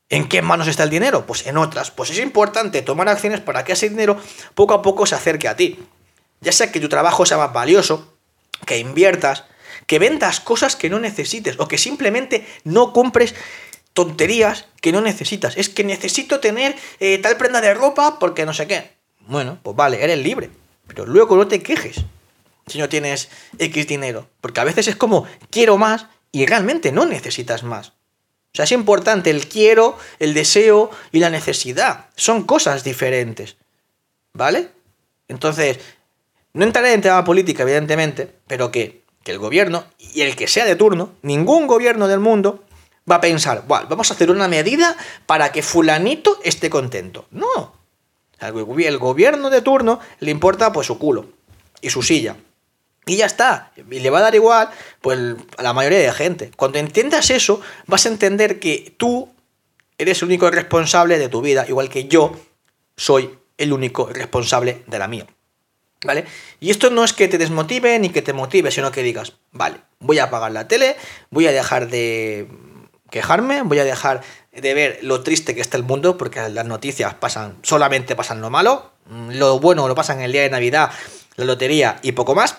¿en 0.10 0.28
qué 0.28 0.42
manos 0.42 0.68
está 0.68 0.84
el 0.84 0.90
dinero? 0.90 1.26
Pues 1.26 1.48
en 1.48 1.56
otras. 1.56 1.92
Pues 1.92 2.10
es 2.10 2.20
importante 2.20 2.82
tomar 2.82 3.08
acciones 3.08 3.40
para 3.40 3.64
que 3.64 3.72
ese 3.72 3.88
dinero 3.88 4.18
poco 4.54 4.74
a 4.74 4.82
poco 4.82 5.06
se 5.06 5.16
acerque 5.16 5.48
a 5.48 5.56
ti. 5.56 5.80
Ya 6.42 6.52
sea 6.52 6.74
que 6.74 6.82
tu 6.82 6.90
trabajo 6.90 7.26
sea 7.26 7.38
más 7.38 7.54
valioso, 7.54 8.18
que 8.66 8.80
inviertas, 8.80 9.46
que 9.88 10.00
vendas 10.00 10.40
cosas 10.40 10.76
que 10.76 10.90
no 10.90 11.00
necesites 11.00 11.60
o 11.60 11.68
que 11.68 11.78
simplemente 11.78 12.46
no 12.64 12.94
compres 12.94 13.36
tonterías 13.94 14.66
que 14.82 14.92
no 14.92 15.02
necesitas. 15.02 15.58
Es 15.58 15.70
que 15.70 15.84
necesito 15.84 16.40
tener 16.40 16.76
eh, 17.00 17.20
tal 17.20 17.38
prenda 17.38 17.62
de 17.62 17.74
ropa 17.74 18.20
porque 18.20 18.46
no 18.46 18.54
sé 18.54 18.68
qué. 18.68 18.92
Bueno, 19.28 19.60
pues 19.62 19.76
vale, 19.76 20.04
eres 20.04 20.20
libre. 20.20 20.50
Pero 20.88 21.06
luego 21.06 21.36
no 21.36 21.48
te 21.48 21.62
quejes 21.62 22.04
si 22.68 22.80
no 22.80 22.90
tienes 22.90 23.30
X 23.58 23.88
dinero. 23.88 24.28
Porque 24.42 24.60
a 24.60 24.64
veces 24.66 24.88
es 24.88 24.96
como, 24.96 25.28
quiero 25.50 25.78
más 25.78 26.08
y 26.32 26.46
realmente 26.46 26.92
no 26.92 27.06
necesitas 27.06 27.64
más. 27.64 27.90
O 27.90 28.56
sea, 28.56 28.66
es 28.66 28.72
importante 28.72 29.30
el 29.30 29.48
quiero, 29.48 29.98
el 30.20 30.34
deseo 30.34 30.92
y 31.12 31.20
la 31.20 31.30
necesidad. 31.30 32.08
Son 32.16 32.44
cosas 32.44 32.84
diferentes. 32.84 33.58
¿Vale? 34.34 34.70
Entonces, 35.28 35.80
no 36.54 36.64
entraré 36.64 36.94
en 36.94 37.02
tema 37.02 37.24
política, 37.24 37.64
evidentemente, 37.64 38.32
pero 38.48 38.72
que, 38.72 39.03
que 39.24 39.32
el 39.32 39.40
gobierno, 39.40 39.86
y 39.98 40.22
el 40.22 40.36
que 40.36 40.48
sea 40.48 40.66
de 40.66 40.76
turno, 40.76 41.14
ningún 41.22 41.68
gobierno 41.68 42.08
del 42.08 42.20
mundo 42.20 42.64
va 43.10 43.16
a 43.16 43.22
pensar, 43.22 43.66
vamos 43.68 44.12
a 44.12 44.14
hacer 44.14 44.32
una 44.32 44.48
medida 44.48 44.96
para 45.26 45.52
que 45.52 45.62
fulanito 45.62 46.40
esté 46.44 46.70
contento. 46.70 47.26
No. 47.32 47.74
El 48.40 48.98
gobierno 48.98 49.50
de 49.50 49.62
turno 49.62 50.00
le 50.20 50.32
importa 50.32 50.74
pues 50.74 50.88
su 50.88 50.98
culo 50.98 51.28
y 51.82 51.90
su 51.90 52.02
silla. 52.02 52.36
Y 53.06 53.18
ya 53.18 53.26
está. 53.26 53.72
Y 53.76 54.00
le 54.00 54.10
va 54.10 54.20
a 54.20 54.24
dar 54.24 54.36
igual 54.36 54.70
pues 55.02 55.36
a 55.58 55.64
la 55.64 55.74
mayoría 55.74 56.00
de 56.00 56.12
gente. 56.12 56.52
Cuando 56.56 56.80
entiendas 56.80 57.30
eso, 57.30 57.62
vas 57.88 58.06
a 58.06 58.10
entender 58.10 58.60
que 58.60 58.94
tú 58.98 59.30
eres 59.98 60.22
el 60.22 60.28
único 60.28 60.50
responsable 60.50 61.18
de 61.20 61.30
tu 61.30 61.42
vida, 61.42 61.66
igual 61.68 61.90
que 61.90 62.08
yo 62.08 62.34
soy 62.98 63.38
el 63.58 63.74
único 63.74 64.08
responsable 64.08 64.84
de 64.88 65.00
la 65.00 65.08
mía. 65.08 65.28
¿Vale? 66.04 66.26
Y 66.60 66.70
esto 66.70 66.90
no 66.90 67.04
es 67.04 67.14
que 67.14 67.28
te 67.28 67.38
desmotive 67.38 67.98
ni 68.00 68.10
que 68.10 68.22
te 68.22 68.34
motive, 68.34 68.72
sino 68.72 68.92
que 68.92 69.04
digas, 69.04 69.34
vale, 69.52 69.78
voy 70.00 70.20
a 70.20 70.26
apagar 70.26 70.52
la 70.52 70.68
tele, 70.68 70.98
voy 71.30 71.48
a 71.48 71.52
dejar 71.52 71.90
de 71.90 72.48
quejarme, 73.10 73.62
voy 73.62 73.80
a 73.80 73.84
dejar 73.84 74.22
de 74.52 74.74
ver 74.74 75.00
lo 75.02 75.22
triste 75.22 75.56
que 75.56 75.62
está 75.62 75.78
el 75.78 75.84
mundo, 75.84 76.18
porque 76.18 76.50
las 76.50 76.66
noticias 76.66 77.14
pasan, 77.14 77.58
solamente 77.62 78.16
pasan 78.16 78.42
lo 78.42 78.50
malo, 78.50 78.92
lo 79.30 79.60
bueno 79.60 79.88
lo 79.88 79.96
pasan 79.96 80.22
el 80.22 80.32
día 80.32 80.42
de 80.42 80.50
Navidad, 80.50 80.92
la 81.36 81.46
lotería 81.46 82.00
y 82.02 82.14
poco 82.14 82.36
más. 82.36 82.58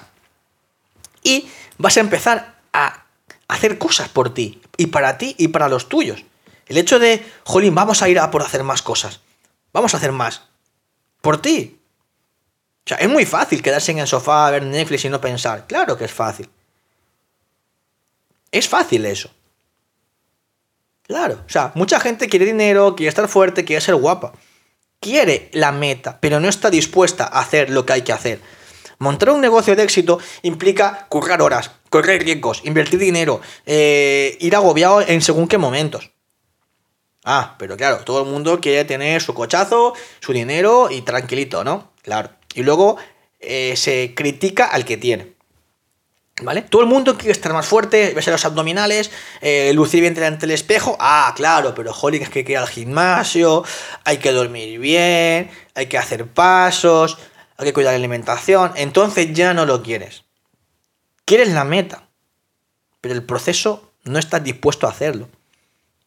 Y 1.22 1.48
vas 1.78 1.96
a 1.96 2.00
empezar 2.00 2.54
a 2.72 3.04
hacer 3.48 3.78
cosas 3.78 4.09
por 4.09 4.33
ti, 4.33 4.61
y 4.76 4.87
para 4.87 5.18
ti 5.18 5.35
y 5.38 5.48
para 5.48 5.68
los 5.68 5.88
tuyos. 5.88 6.24
El 6.66 6.78
hecho 6.78 6.98
de, 6.98 7.24
jolín, 7.44 7.74
vamos 7.74 8.02
a 8.02 8.09
ir 8.09 8.18
a 8.18 8.30
por 8.30 8.42
hacer 8.42 8.64
más 8.64 8.83
cosas, 8.83 9.20
vamos 9.72 9.94
a 9.94 9.98
hacer 9.98 10.12
más, 10.12 10.42
por 11.20 11.40
ti. 11.40 11.80
O 12.85 12.88
sea, 12.88 12.99
es 12.99 13.09
muy 13.09 13.25
fácil 13.25 13.62
quedarse 13.62 13.92
en 13.92 13.99
el 13.99 14.07
sofá 14.07 14.47
a 14.47 14.51
ver 14.51 14.62
Netflix 14.62 15.05
y 15.07 15.09
no 15.09 15.20
pensar. 15.20 15.66
Claro 15.66 15.97
que 15.97 16.05
es 16.05 16.12
fácil. 16.12 16.51
Es 18.51 18.68
fácil 18.68 19.07
eso. 19.07 19.31
Claro, 21.07 21.42
o 21.47 21.49
sea, 21.49 21.73
mucha 21.75 21.99
gente 22.01 22.29
quiere 22.29 22.47
dinero, 22.47 22.94
quiere 22.94 23.09
estar 23.09 23.29
fuerte, 23.29 23.64
quiere 23.64 23.81
ser 23.81 23.94
guapa. 23.94 24.33
Quiere 25.01 25.51
la 25.53 25.73
meta, 25.73 26.18
pero 26.20 26.40
no 26.40 26.49
está 26.49 26.70
dispuesta 26.70 27.25
a 27.25 27.40
hacer 27.40 27.70
lo 27.70 27.85
que 27.85 27.94
hay 27.94 28.03
que 28.03 28.12
hacer. 28.12 28.40
Montar 28.99 29.31
un 29.31 29.40
negocio 29.40 29.77
de 29.77 29.83
éxito 29.83 30.18
implica 30.42 31.07
currar 31.09 31.42
horas, 31.42 31.70
correr 31.90 32.23
riesgos, 32.23 32.62
invertir 32.64 32.99
dinero, 32.99 33.40
eh, 33.66 34.37
ir 34.40 34.55
agobiado 34.57 35.01
en 35.03 35.20
según 35.20 35.49
qué 35.49 35.59
momentos. 35.59 36.11
Ah, 37.25 37.57
pero 37.59 37.77
claro, 37.77 37.99
todo 38.05 38.23
el 38.23 38.31
mundo 38.31 38.61
quiere 38.61 38.85
tener 38.85 39.20
su 39.20 39.35
cochazo, 39.35 39.94
su 40.20 40.33
dinero 40.33 40.90
y 40.90 41.03
tranquilito, 41.03 41.64
¿no? 41.64 41.92
Claro. 42.03 42.31
Y 42.55 42.62
luego 42.62 42.97
eh, 43.40 43.75
se 43.77 44.14
critica 44.14 44.67
al 44.67 44.85
que 44.85 44.97
tiene. 44.97 45.35
¿Vale? 46.43 46.62
Todo 46.62 46.83
el 46.83 46.88
mundo 46.88 47.17
quiere 47.17 47.31
estar 47.31 47.53
más 47.53 47.67
fuerte, 47.67 48.12
verse 48.12 48.33
los 48.33 48.45
abdominales, 48.45 49.12
eh, 49.40 49.73
lucir 49.73 50.01
bien 50.01 50.14
delante 50.14 50.47
del 50.47 50.55
espejo. 50.55 50.97
Ah, 50.99 51.33
claro, 51.37 51.75
pero 51.75 51.93
jolín, 51.93 52.23
es 52.23 52.29
que 52.29 52.40
hay 52.40 52.45
que 52.45 52.53
ir 52.53 52.59
al 52.59 52.67
gimnasio, 52.67 53.64
hay 54.05 54.19
que 54.19 54.33
dormir 54.33 54.81
bien, 54.81 55.51
hay 55.75 55.87
que 55.87 55.97
hacer 55.97 56.27
pasos, 56.27 57.19
hay 57.57 57.67
que 57.67 57.73
cuidar 57.73 57.93
la 57.93 57.99
alimentación. 57.99 58.73
Entonces 58.75 59.33
ya 59.33 59.55
no 59.55 59.64
lo 59.64 59.83
quieres. 59.83 60.25
Quieres 61.25 61.51
la 61.51 61.64
meta, 61.64 62.09
pero 63.01 63.14
el 63.14 63.23
proceso 63.23 63.93
no 64.03 64.19
estás 64.19 64.43
dispuesto 64.43 64.88
a 64.88 64.90
hacerlo. 64.90 65.29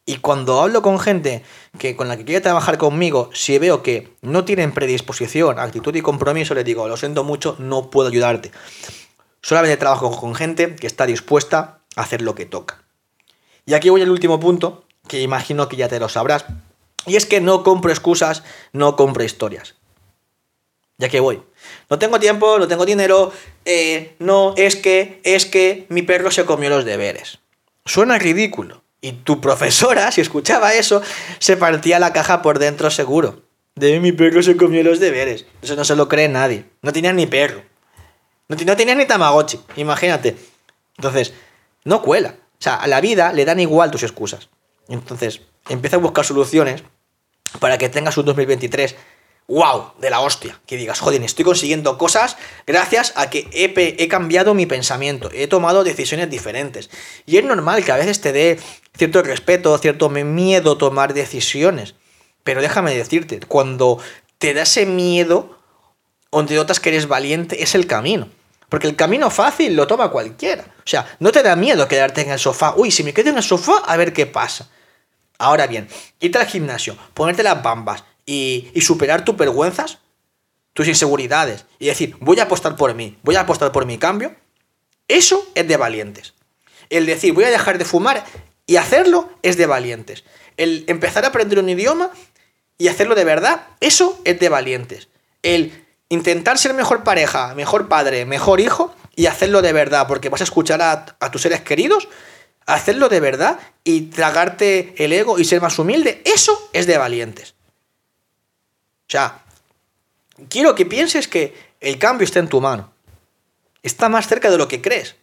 Y 0.08 0.20
cuando 0.20 0.62
hablo 0.62 0.80
con 0.80 0.98
gente 0.98 1.42
que 1.78 1.94
con 1.94 2.08
la 2.08 2.16
que 2.16 2.24
quiere 2.24 2.40
trabajar 2.40 2.78
conmigo, 2.78 3.28
si 3.34 3.58
veo 3.58 3.82
que 3.82 4.08
no 4.22 4.46
tienen 4.46 4.72
predisposición, 4.72 5.58
actitud 5.58 5.94
y 5.94 6.00
compromiso, 6.00 6.54
les 6.54 6.64
digo, 6.64 6.88
lo 6.88 6.96
siento 6.96 7.24
mucho, 7.24 7.56
no 7.58 7.90
puedo 7.90 8.08
ayudarte. 8.08 8.50
Solamente 9.42 9.76
trabajo 9.76 10.18
con 10.18 10.34
gente 10.34 10.76
que 10.76 10.86
está 10.86 11.04
dispuesta 11.04 11.80
a 11.94 12.00
hacer 12.00 12.22
lo 12.22 12.34
que 12.34 12.46
toca. 12.46 12.82
Y 13.66 13.74
aquí 13.74 13.90
voy 13.90 14.00
al 14.00 14.08
último 14.08 14.40
punto, 14.40 14.86
que 15.06 15.20
imagino 15.20 15.68
que 15.68 15.76
ya 15.76 15.88
te 15.88 16.00
lo 16.00 16.08
sabrás. 16.08 16.46
Y 17.04 17.16
es 17.16 17.26
que 17.26 17.42
no 17.42 17.62
compro 17.62 17.90
excusas, 17.90 18.44
no 18.72 18.96
compro 18.96 19.24
historias. 19.24 19.74
Ya 20.96 21.10
que 21.10 21.20
voy. 21.20 21.42
No 21.90 21.98
tengo 21.98 22.18
tiempo, 22.18 22.58
no 22.58 22.66
tengo 22.66 22.86
dinero, 22.86 23.30
eh, 23.66 24.16
no, 24.20 24.54
es 24.56 24.76
que, 24.76 25.20
es 25.24 25.44
que 25.44 25.84
mi 25.90 26.00
perro 26.00 26.30
se 26.30 26.46
comió 26.46 26.70
los 26.70 26.86
deberes. 26.86 27.40
Suena 27.84 28.18
ridículo. 28.18 28.87
Y 29.00 29.12
tu 29.12 29.40
profesora, 29.40 30.10
si 30.10 30.20
escuchaba 30.20 30.74
eso, 30.74 31.02
se 31.38 31.56
partía 31.56 31.98
la 31.98 32.12
caja 32.12 32.42
por 32.42 32.58
dentro 32.58 32.90
seguro. 32.90 33.42
De 33.76 34.00
mi 34.00 34.10
perro 34.10 34.42
se 34.42 34.56
comió 34.56 34.82
los 34.82 34.98
deberes. 34.98 35.46
Eso 35.62 35.76
no 35.76 35.84
se 35.84 35.94
lo 35.94 36.08
cree 36.08 36.28
nadie. 36.28 36.64
No 36.82 36.92
tenía 36.92 37.12
ni 37.12 37.26
perro. 37.26 37.62
No, 38.48 38.56
tenía 38.56 38.94
ni 38.94 39.06
Tamagotchi, 39.06 39.60
imagínate. 39.76 40.36
Entonces, 40.96 41.34
no 41.84 42.02
cuela. 42.02 42.34
O 42.54 42.62
sea, 42.62 42.74
a 42.76 42.88
la 42.88 43.00
vida 43.00 43.32
le 43.32 43.44
dan 43.44 43.60
igual 43.60 43.90
tus 43.90 44.02
excusas. 44.02 44.48
Entonces, 44.88 45.42
empieza 45.68 45.96
a 45.96 46.00
buscar 46.00 46.24
soluciones 46.24 46.82
para 47.60 47.78
que 47.78 47.88
tengas 47.88 48.16
un 48.16 48.24
2023 48.24 48.96
wow, 49.48 49.92
de 49.98 50.10
la 50.10 50.20
hostia. 50.20 50.60
Que 50.66 50.76
digas, 50.76 51.00
joder, 51.00 51.22
estoy 51.22 51.44
consiguiendo 51.44 51.98
cosas 51.98 52.36
gracias 52.66 53.12
a 53.16 53.30
que 53.30 53.48
he, 53.52 53.72
he, 54.02 54.08
cambiado 54.08 54.54
mi 54.54 54.66
pensamiento, 54.66 55.30
he 55.32 55.48
tomado 55.48 55.82
decisiones 55.82 56.30
diferentes. 56.30 56.90
Y 57.26 57.38
es 57.38 57.44
normal 57.44 57.84
que 57.84 57.92
a 57.92 57.96
veces 57.96 58.20
te 58.20 58.32
dé 58.32 58.60
cierto 58.96 59.22
respeto, 59.22 59.76
cierto 59.78 60.08
miedo 60.10 60.78
tomar 60.78 61.14
decisiones. 61.14 61.94
Pero 62.44 62.62
déjame 62.62 62.94
decirte, 62.94 63.40
cuando 63.40 63.98
te 64.38 64.54
da 64.54 64.62
ese 64.62 64.86
miedo, 64.86 65.58
donde 66.30 66.54
notas 66.54 66.78
que 66.78 66.90
eres 66.90 67.08
valiente, 67.08 67.62
es 67.62 67.74
el 67.74 67.86
camino. 67.86 68.28
Porque 68.68 68.86
el 68.86 68.96
camino 68.96 69.30
fácil 69.30 69.74
lo 69.74 69.86
toma 69.86 70.10
cualquiera. 70.10 70.64
O 70.78 70.86
sea, 70.86 71.16
no 71.20 71.32
te 71.32 71.42
da 71.42 71.56
miedo 71.56 71.88
quedarte 71.88 72.20
en 72.20 72.30
el 72.30 72.38
sofá. 72.38 72.74
Uy, 72.76 72.90
si 72.90 73.02
me 73.02 73.14
quedo 73.14 73.30
en 73.30 73.38
el 73.38 73.42
sofá, 73.42 73.78
a 73.86 73.96
ver 73.96 74.12
qué 74.12 74.26
pasa. 74.26 74.68
Ahora 75.38 75.66
bien, 75.66 75.88
irte 76.20 76.38
al 76.38 76.46
gimnasio, 76.46 76.96
ponerte 77.14 77.42
las 77.42 77.62
bambas, 77.62 78.04
y, 78.28 78.80
superar 78.82 79.24
tus 79.24 79.36
vergüenzas, 79.36 80.00
tus 80.74 80.86
inseguridades 80.86 81.64
y 81.78 81.86
decir, 81.86 82.14
voy 82.20 82.38
a 82.40 82.42
apostar 82.42 82.76
por 82.76 82.92
mí, 82.94 83.16
voy 83.22 83.36
a 83.36 83.40
apostar 83.40 83.72
por 83.72 83.86
mi 83.86 83.96
cambio, 83.96 84.36
eso 85.08 85.50
es 85.54 85.66
de 85.66 85.78
valientes. 85.78 86.34
El 86.90 87.06
decir, 87.06 87.32
voy 87.32 87.44
a 87.44 87.50
dejar 87.50 87.78
de 87.78 87.86
fumar 87.86 88.24
y 88.66 88.76
hacerlo 88.76 89.30
es 89.42 89.56
de 89.56 89.64
valientes. 89.64 90.24
El 90.58 90.84
empezar 90.88 91.24
a 91.24 91.28
aprender 91.28 91.58
un 91.58 91.70
idioma 91.70 92.10
y 92.76 92.88
hacerlo 92.88 93.14
de 93.14 93.24
verdad, 93.24 93.66
eso 93.80 94.20
es 94.24 94.38
de 94.38 94.50
valientes. 94.50 95.08
El 95.42 95.86
intentar 96.10 96.58
ser 96.58 96.74
mejor 96.74 97.04
pareja, 97.04 97.54
mejor 97.54 97.88
padre, 97.88 98.26
mejor 98.26 98.60
hijo 98.60 98.94
y 99.16 99.24
hacerlo 99.24 99.62
de 99.62 99.72
verdad, 99.72 100.06
porque 100.06 100.28
vas 100.28 100.42
a 100.42 100.44
escuchar 100.44 100.82
a, 100.82 101.30
tus 101.30 101.40
seres 101.40 101.62
queridos, 101.62 102.08
hacerlo 102.66 103.08
de 103.08 103.20
verdad 103.20 103.58
y 103.84 104.02
tragarte 104.02 104.94
el 104.98 105.14
ego 105.14 105.38
y 105.38 105.46
ser 105.46 105.62
más 105.62 105.78
humilde, 105.78 106.20
eso 106.26 106.70
es 106.74 106.86
de 106.86 106.98
valientes. 106.98 107.54
O 109.08 109.10
sea, 109.10 109.42
quiero 110.50 110.74
que 110.74 110.84
pienses 110.84 111.28
que 111.28 111.56
el 111.80 111.98
cambio 111.98 112.24
está 112.24 112.40
en 112.40 112.48
tu 112.48 112.60
mano. 112.60 112.92
Está 113.82 114.08
más 114.08 114.28
cerca 114.28 114.50
de 114.50 114.58
lo 114.58 114.68
que 114.68 114.82
crees. 114.82 115.16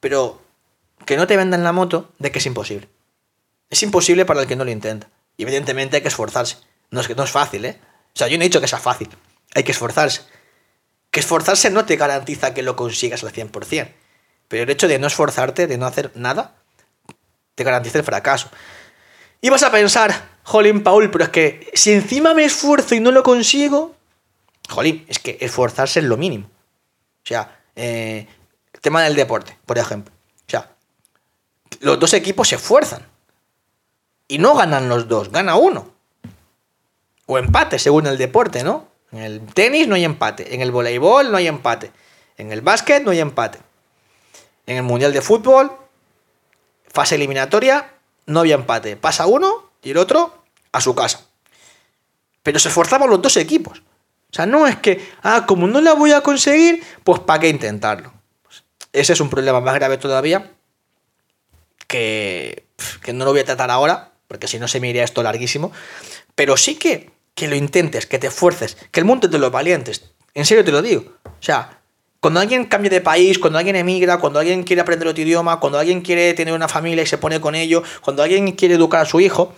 Pero 0.00 0.42
que 1.06 1.16
no 1.16 1.26
te 1.26 1.36
vendan 1.36 1.62
la 1.62 1.72
moto 1.72 2.10
de 2.18 2.32
que 2.32 2.40
es 2.40 2.46
imposible. 2.46 2.88
Es 3.70 3.82
imposible 3.82 4.24
para 4.24 4.42
el 4.42 4.48
que 4.48 4.56
no 4.56 4.64
lo 4.64 4.70
intenta. 4.70 5.08
Y 5.36 5.44
evidentemente 5.44 5.96
hay 5.96 6.02
que 6.02 6.08
esforzarse. 6.08 6.56
No 6.90 7.00
es 7.00 7.06
que 7.06 7.14
no 7.14 7.22
es 7.22 7.30
fácil, 7.30 7.64
¿eh? 7.64 7.78
O 8.14 8.18
sea, 8.18 8.26
yo 8.26 8.36
no 8.36 8.42
he 8.42 8.48
dicho 8.48 8.60
que 8.60 8.66
sea 8.66 8.80
fácil. 8.80 9.08
Hay 9.54 9.62
que 9.62 9.72
esforzarse. 9.72 10.22
Que 11.10 11.20
esforzarse 11.20 11.70
no 11.70 11.84
te 11.84 11.96
garantiza 11.96 12.54
que 12.54 12.62
lo 12.62 12.74
consigas 12.74 13.22
al 13.22 13.32
100%. 13.32 13.92
Pero 14.48 14.62
el 14.64 14.70
hecho 14.70 14.88
de 14.88 14.98
no 14.98 15.06
esforzarte, 15.06 15.66
de 15.66 15.78
no 15.78 15.86
hacer 15.86 16.10
nada, 16.14 16.56
te 17.54 17.62
garantiza 17.62 17.98
el 17.98 18.04
fracaso. 18.04 18.50
Y 19.40 19.50
vas 19.50 19.62
a 19.62 19.70
pensar, 19.70 20.37
jolín, 20.48 20.82
Paul, 20.82 21.10
pero 21.10 21.24
es 21.24 21.30
que 21.30 21.70
si 21.74 21.92
encima 21.92 22.32
me 22.32 22.42
esfuerzo 22.42 22.94
y 22.94 23.00
no 23.00 23.10
lo 23.12 23.22
consigo, 23.22 23.94
jolín, 24.70 25.04
es 25.06 25.18
que 25.18 25.36
esforzarse 25.42 26.00
es 26.00 26.06
lo 26.06 26.16
mínimo. 26.16 26.46
O 26.46 27.26
sea, 27.28 27.60
eh, 27.76 28.26
tema 28.80 29.02
del 29.02 29.14
deporte, 29.14 29.58
por 29.66 29.76
ejemplo. 29.76 30.14
O 30.14 30.50
sea, 30.50 30.70
los 31.80 32.00
dos 32.00 32.14
equipos 32.14 32.48
se 32.48 32.54
esfuerzan. 32.54 33.06
Y 34.26 34.38
no 34.38 34.54
ganan 34.54 34.88
los 34.88 35.06
dos, 35.06 35.30
gana 35.30 35.56
uno. 35.56 35.92
O 37.26 37.36
empate, 37.36 37.78
según 37.78 38.06
el 38.06 38.16
deporte, 38.16 38.64
¿no? 38.64 38.88
En 39.12 39.18
el 39.18 39.40
tenis 39.52 39.86
no 39.86 39.96
hay 39.96 40.04
empate, 40.04 40.54
en 40.54 40.62
el 40.62 40.70
voleibol 40.70 41.30
no 41.30 41.36
hay 41.36 41.46
empate, 41.46 41.92
en 42.38 42.52
el 42.52 42.62
básquet 42.62 43.02
no 43.04 43.10
hay 43.10 43.20
empate. 43.20 43.58
En 44.66 44.78
el 44.78 44.82
Mundial 44.82 45.12
de 45.12 45.20
Fútbol, 45.20 45.70
fase 46.90 47.16
eliminatoria, 47.16 47.92
no 48.24 48.40
había 48.40 48.54
empate. 48.54 48.96
Pasa 48.96 49.26
uno 49.26 49.67
y 49.82 49.90
el 49.90 49.96
otro 49.96 50.44
a 50.72 50.80
su 50.80 50.94
casa. 50.94 51.26
Pero 52.42 52.58
se 52.58 52.68
esforzaban 52.68 53.10
los 53.10 53.22
dos 53.22 53.36
equipos. 53.36 53.82
O 54.30 54.34
sea, 54.34 54.46
no 54.46 54.66
es 54.66 54.76
que, 54.76 55.06
ah, 55.22 55.46
como 55.46 55.66
no 55.66 55.80
la 55.80 55.94
voy 55.94 56.12
a 56.12 56.20
conseguir, 56.20 56.82
pues 57.02 57.20
¿para 57.20 57.40
qué 57.40 57.48
intentarlo? 57.48 58.12
Pues, 58.42 58.62
ese 58.92 59.14
es 59.14 59.20
un 59.20 59.30
problema 59.30 59.60
más 59.60 59.74
grave 59.74 59.96
todavía, 59.96 60.52
que, 61.86 62.66
que 63.02 63.12
no 63.12 63.24
lo 63.24 63.32
voy 63.32 63.40
a 63.40 63.44
tratar 63.44 63.70
ahora, 63.70 64.12
porque 64.28 64.46
si 64.46 64.58
no 64.58 64.68
se 64.68 64.80
me 64.80 64.90
iría 64.90 65.04
esto 65.04 65.22
larguísimo. 65.22 65.72
Pero 66.34 66.56
sí 66.56 66.76
que, 66.76 67.10
que 67.34 67.48
lo 67.48 67.56
intentes, 67.56 68.06
que 68.06 68.18
te 68.18 68.26
esfuerces, 68.26 68.76
que 68.90 69.00
el 69.00 69.06
mundo 69.06 69.26
es 69.26 69.32
de 69.32 69.38
los 69.38 69.50
valientes. 69.50 70.10
En 70.34 70.44
serio 70.44 70.64
te 70.64 70.72
lo 70.72 70.82
digo. 70.82 71.04
O 71.24 71.42
sea, 71.42 71.78
cuando 72.20 72.40
alguien 72.40 72.64
cambia 72.64 72.90
de 72.90 73.00
país, 73.00 73.38
cuando 73.38 73.58
alguien 73.58 73.76
emigra, 73.76 74.18
cuando 74.18 74.40
alguien 74.40 74.64
quiere 74.64 74.82
aprender 74.82 75.08
otro 75.08 75.22
idioma, 75.22 75.60
cuando 75.60 75.78
alguien 75.78 76.00
quiere 76.02 76.34
tener 76.34 76.52
una 76.52 76.68
familia 76.68 77.02
y 77.02 77.06
se 77.06 77.16
pone 77.16 77.40
con 77.40 77.54
ello, 77.54 77.82
cuando 78.02 78.22
alguien 78.22 78.52
quiere 78.52 78.74
educar 78.74 79.02
a 79.02 79.04
su 79.04 79.20
hijo. 79.20 79.54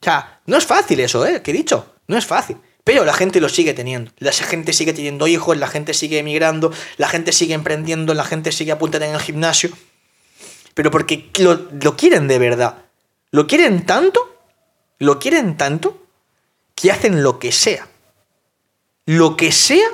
O 0.00 0.04
sea, 0.04 0.40
no 0.46 0.56
es 0.56 0.66
fácil 0.66 1.00
eso, 1.00 1.26
¿eh? 1.26 1.42
Que 1.42 1.50
he 1.50 1.54
dicho, 1.54 1.94
no 2.06 2.16
es 2.16 2.26
fácil. 2.26 2.56
Pero 2.84 3.04
la 3.04 3.12
gente 3.12 3.40
lo 3.40 3.48
sigue 3.48 3.74
teniendo. 3.74 4.12
La 4.18 4.32
gente 4.32 4.72
sigue 4.72 4.92
teniendo 4.92 5.26
hijos, 5.26 5.56
la 5.58 5.66
gente 5.66 5.92
sigue 5.92 6.18
emigrando, 6.18 6.72
la 6.96 7.08
gente 7.08 7.32
sigue 7.32 7.54
emprendiendo, 7.54 8.14
la 8.14 8.24
gente 8.24 8.52
sigue 8.52 8.72
apuntada 8.72 9.06
en 9.06 9.14
el 9.14 9.20
gimnasio. 9.20 9.70
Pero 10.74 10.90
porque 10.90 11.30
lo, 11.38 11.68
lo 11.82 11.96
quieren 11.96 12.28
de 12.28 12.38
verdad. 12.38 12.78
Lo 13.30 13.46
quieren 13.46 13.84
tanto, 13.84 14.40
lo 14.98 15.18
quieren 15.18 15.56
tanto, 15.56 16.02
que 16.74 16.90
hacen 16.90 17.22
lo 17.22 17.38
que 17.38 17.52
sea. 17.52 17.88
Lo 19.04 19.36
que 19.36 19.52
sea 19.52 19.88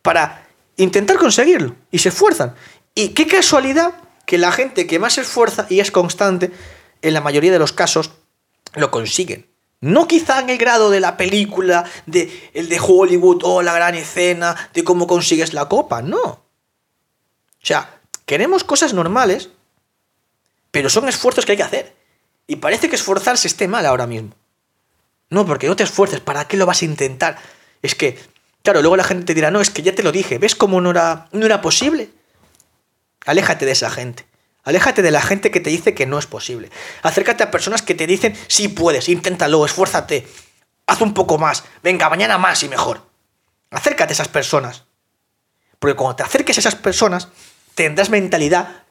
para 0.00 0.48
intentar 0.76 1.18
conseguirlo 1.18 1.74
y 1.90 1.98
se 1.98 2.08
esfuerzan. 2.08 2.54
Y 2.94 3.08
qué 3.10 3.26
casualidad 3.26 3.92
que 4.24 4.38
la 4.38 4.52
gente 4.52 4.86
que 4.86 4.98
más 4.98 5.14
se 5.14 5.22
esfuerza 5.22 5.66
y 5.68 5.80
es 5.80 5.90
constante, 5.90 6.52
en 7.02 7.14
la 7.14 7.20
mayoría 7.20 7.52
de 7.52 7.58
los 7.58 7.72
casos, 7.72 8.12
lo 8.74 8.90
consiguen. 8.90 9.48
No 9.80 10.08
quizá 10.08 10.40
en 10.40 10.50
el 10.50 10.58
grado 10.58 10.90
de 10.90 11.00
la 11.00 11.16
película, 11.16 11.84
de 12.06 12.50
el 12.54 12.68
de 12.68 12.80
Hollywood 12.80 13.42
o 13.44 13.62
la 13.62 13.74
gran 13.74 13.94
escena, 13.94 14.70
de 14.74 14.82
cómo 14.82 15.06
consigues 15.06 15.52
la 15.52 15.68
copa, 15.68 16.02
no. 16.02 16.18
O 16.20 16.42
sea, 17.62 18.00
queremos 18.26 18.64
cosas 18.64 18.92
normales, 18.92 19.50
pero 20.70 20.90
son 20.90 21.08
esfuerzos 21.08 21.46
que 21.46 21.52
hay 21.52 21.58
que 21.58 21.64
hacer. 21.64 21.96
Y 22.46 22.56
parece 22.56 22.88
que 22.88 22.96
esforzarse 22.96 23.46
esté 23.46 23.68
mal 23.68 23.86
ahora 23.86 24.06
mismo. 24.06 24.34
No, 25.30 25.46
porque 25.46 25.68
no 25.68 25.76
te 25.76 25.84
esfuerces, 25.84 26.20
¿para 26.20 26.48
qué 26.48 26.56
lo 26.56 26.66
vas 26.66 26.82
a 26.82 26.86
intentar? 26.86 27.38
Es 27.82 27.94
que 27.94 28.18
Claro, 28.68 28.82
luego 28.82 28.96
la 28.96 29.04
gente 29.04 29.24
te 29.24 29.34
dirá, 29.34 29.50
no, 29.50 29.62
es 29.62 29.70
que 29.70 29.80
ya 29.80 29.94
te 29.94 30.02
lo 30.02 30.12
dije, 30.12 30.36
¿ves 30.36 30.54
cómo 30.54 30.82
no 30.82 30.90
era, 30.90 31.28
no 31.32 31.46
era 31.46 31.62
posible? 31.62 32.10
Aléjate 33.24 33.64
de 33.64 33.72
esa 33.72 33.88
gente. 33.88 34.26
Aléjate 34.68 35.00
de 35.00 35.10
la 35.10 35.22
gente 35.22 35.50
que 35.50 35.60
te 35.60 35.70
dice 35.70 35.94
que 35.94 36.04
no 36.04 36.18
es 36.18 36.26
posible. 36.26 36.68
Acércate 37.00 37.42
a 37.42 37.50
personas 37.50 37.80
que 37.80 37.94
te 37.94 38.06
dicen, 38.06 38.36
sí 38.48 38.68
puedes, 38.68 39.08
inténtalo, 39.08 39.64
esfuérzate, 39.64 40.28
haz 40.86 41.00
un 41.00 41.14
poco 41.14 41.38
más, 41.38 41.64
venga, 41.82 42.10
mañana 42.10 42.36
más 42.36 42.62
y 42.62 42.68
mejor. 42.68 43.00
Acércate 43.70 44.12
a 44.12 44.16
esas 44.16 44.28
personas. 44.28 44.84
Porque 45.78 45.96
cuando 45.96 46.16
te 46.16 46.22
acerques 46.22 46.58
a 46.58 46.60
esas 46.60 46.74
personas, 46.74 47.28
tendrás 47.74 48.10
mentalidad 48.10 48.82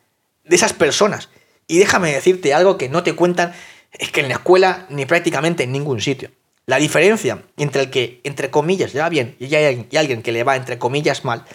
de 0.44 0.56
esas 0.56 0.74
personas. 0.74 1.30
Y 1.68 1.78
déjame 1.78 2.12
decirte 2.12 2.56
algo 2.56 2.80
que 2.80 2.90
no 2.90 3.04
te 3.04 3.13
cuentan, 3.13 3.54
es 3.92 4.10
que 4.10 4.22
en 4.22 4.30
la 4.30 4.34
escuela 4.34 4.88
ni 4.90 5.06
prácticamente 5.06 5.66
en 5.66 5.74
ningún 5.74 6.02
sitio. 6.02 6.32
La 6.66 6.78
diferencia 6.78 7.44
entre 7.56 7.84
el 7.84 7.92
que, 7.92 8.20
entre 8.24 8.50
comillas, 8.50 8.96
le 8.96 9.02
va 9.02 9.10
bien 9.10 9.36
y 9.38 9.54
hay 9.54 9.88
alguien 9.96 10.24
que 10.24 10.32
le 10.32 10.44
va, 10.44 10.56
entre 10.56 10.80
comillas, 10.80 11.24
mal, 11.24 11.46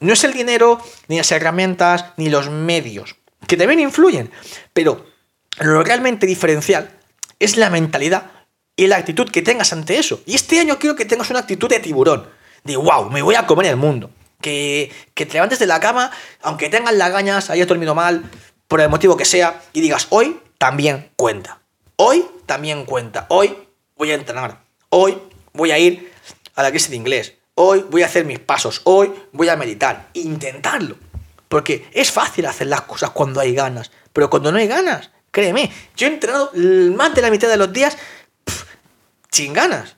no 0.00 0.14
es 0.14 0.24
el 0.24 0.32
dinero, 0.32 0.80
ni 1.08 1.18
las 1.18 1.30
herramientas, 1.30 2.06
ni 2.16 2.30
los 2.30 2.48
medios, 2.48 3.16
que 3.46 3.56
también 3.56 3.80
influyen, 3.80 4.30
pero 4.72 5.06
lo 5.60 5.82
realmente 5.82 6.26
diferencial 6.26 6.90
es 7.38 7.56
la 7.56 7.70
mentalidad 7.70 8.30
y 8.76 8.86
la 8.86 8.96
actitud 8.96 9.30
que 9.30 9.42
tengas 9.42 9.72
ante 9.72 9.98
eso. 9.98 10.22
Y 10.26 10.34
este 10.34 10.60
año 10.60 10.78
quiero 10.78 10.96
que 10.96 11.04
tengas 11.04 11.30
una 11.30 11.40
actitud 11.40 11.68
de 11.68 11.80
tiburón, 11.80 12.28
de 12.64 12.76
wow, 12.76 13.10
me 13.10 13.22
voy 13.22 13.34
a 13.34 13.46
comer 13.46 13.66
el 13.66 13.76
mundo. 13.76 14.10
Que, 14.40 14.90
que 15.12 15.26
te 15.26 15.34
levantes 15.34 15.58
de 15.58 15.66
la 15.66 15.80
cama, 15.80 16.10
aunque 16.40 16.70
tengas 16.70 16.94
lagañas, 16.94 17.50
hayas 17.50 17.68
dormido 17.68 17.94
mal, 17.94 18.24
por 18.68 18.80
el 18.80 18.88
motivo 18.88 19.16
que 19.16 19.26
sea, 19.26 19.60
y 19.74 19.82
digas, 19.82 20.06
hoy 20.10 20.40
también 20.56 21.10
cuenta. 21.16 21.60
Hoy 21.96 22.24
también 22.46 22.86
cuenta. 22.86 23.26
Hoy 23.28 23.54
voy 23.96 24.12
a 24.12 24.14
entrenar. 24.14 24.62
Hoy 24.88 25.18
voy 25.52 25.72
a 25.72 25.78
ir 25.78 26.10
a 26.54 26.62
la 26.62 26.70
clase 26.70 26.88
de 26.88 26.96
inglés. 26.96 27.34
Hoy 27.54 27.84
voy 27.90 28.02
a 28.02 28.06
hacer 28.06 28.24
mis 28.24 28.38
pasos. 28.38 28.80
Hoy 28.84 29.12
voy 29.32 29.48
a 29.48 29.56
meditar. 29.56 30.08
Intentarlo. 30.14 30.96
Porque 31.50 31.90
es 31.92 32.12
fácil 32.12 32.46
hacer 32.46 32.68
las 32.68 32.82
cosas 32.82 33.10
cuando 33.10 33.40
hay 33.40 33.52
ganas. 33.52 33.90
Pero 34.12 34.30
cuando 34.30 34.52
no 34.52 34.58
hay 34.58 34.68
ganas, 34.68 35.10
créeme, 35.32 35.68
yo 35.96 36.06
he 36.06 36.12
entrenado 36.12 36.52
más 36.94 37.12
de 37.12 37.22
la 37.22 37.30
mitad 37.30 37.48
de 37.48 37.56
los 37.56 37.72
días 37.72 37.98
sin 39.32 39.52
ganas. 39.52 39.96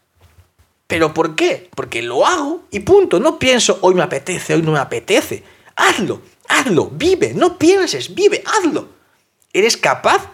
¿Pero 0.86 1.12
por 1.12 1.36
qué? 1.36 1.68
Porque 1.76 2.00
lo 2.00 2.26
hago 2.26 2.64
y 2.70 2.80
punto. 2.80 3.20
No 3.20 3.38
pienso, 3.38 3.78
hoy 3.82 3.92
me 3.92 4.02
apetece, 4.02 4.54
hoy 4.54 4.62
no 4.62 4.72
me 4.72 4.78
apetece. 4.78 5.44
Hazlo, 5.76 6.22
hazlo, 6.48 6.88
vive, 6.90 7.34
no 7.34 7.58
pienses, 7.58 8.14
vive, 8.14 8.42
hazlo. 8.46 8.88
¿Eres 9.52 9.76
capaz 9.76 10.30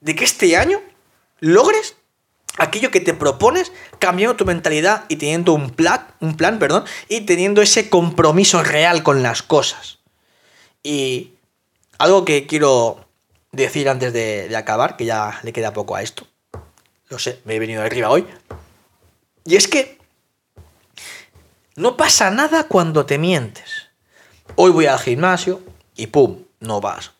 de 0.00 0.16
que 0.16 0.24
este 0.24 0.56
año 0.56 0.80
logres 1.38 1.94
aquello 2.58 2.90
que 2.90 3.00
te 3.00 3.14
propones 3.14 3.70
cambiando 4.00 4.34
tu 4.34 4.44
mentalidad 4.46 5.04
y 5.06 5.14
teniendo 5.14 5.52
un 5.52 5.70
plan, 5.70 6.08
un 6.18 6.36
plan 6.36 6.58
perdón, 6.58 6.84
y 7.08 7.20
teniendo 7.20 7.62
ese 7.62 7.88
compromiso 7.88 8.64
real 8.64 9.04
con 9.04 9.22
las 9.22 9.44
cosas. 9.44 9.99
Y 10.82 11.34
algo 11.98 12.24
que 12.24 12.46
quiero 12.46 13.04
decir 13.52 13.88
antes 13.88 14.12
de, 14.12 14.54
acabar, 14.56 14.96
que 14.96 15.04
ya 15.04 15.40
le 15.42 15.52
queda 15.52 15.72
poco 15.72 15.96
a 15.96 16.02
esto. 16.02 16.26
Lo 17.08 17.18
sé, 17.18 17.40
me 17.44 17.54
he 17.54 17.58
venido 17.58 17.80
de 17.80 17.86
arriba 17.86 18.10
hoy. 18.10 18.26
Y 19.44 19.56
es 19.56 19.68
que 19.68 19.98
No 21.76 21.96
pasa 21.96 22.30
nada 22.30 22.64
cuando 22.64 23.06
te 23.06 23.18
mientes. 23.18 23.88
Hoy 24.56 24.70
voy 24.70 24.86
al 24.86 24.98
gimnasio 24.98 25.62
y 25.96 26.08
pum, 26.08 26.44
no 26.60 26.80
vas. 26.80 27.12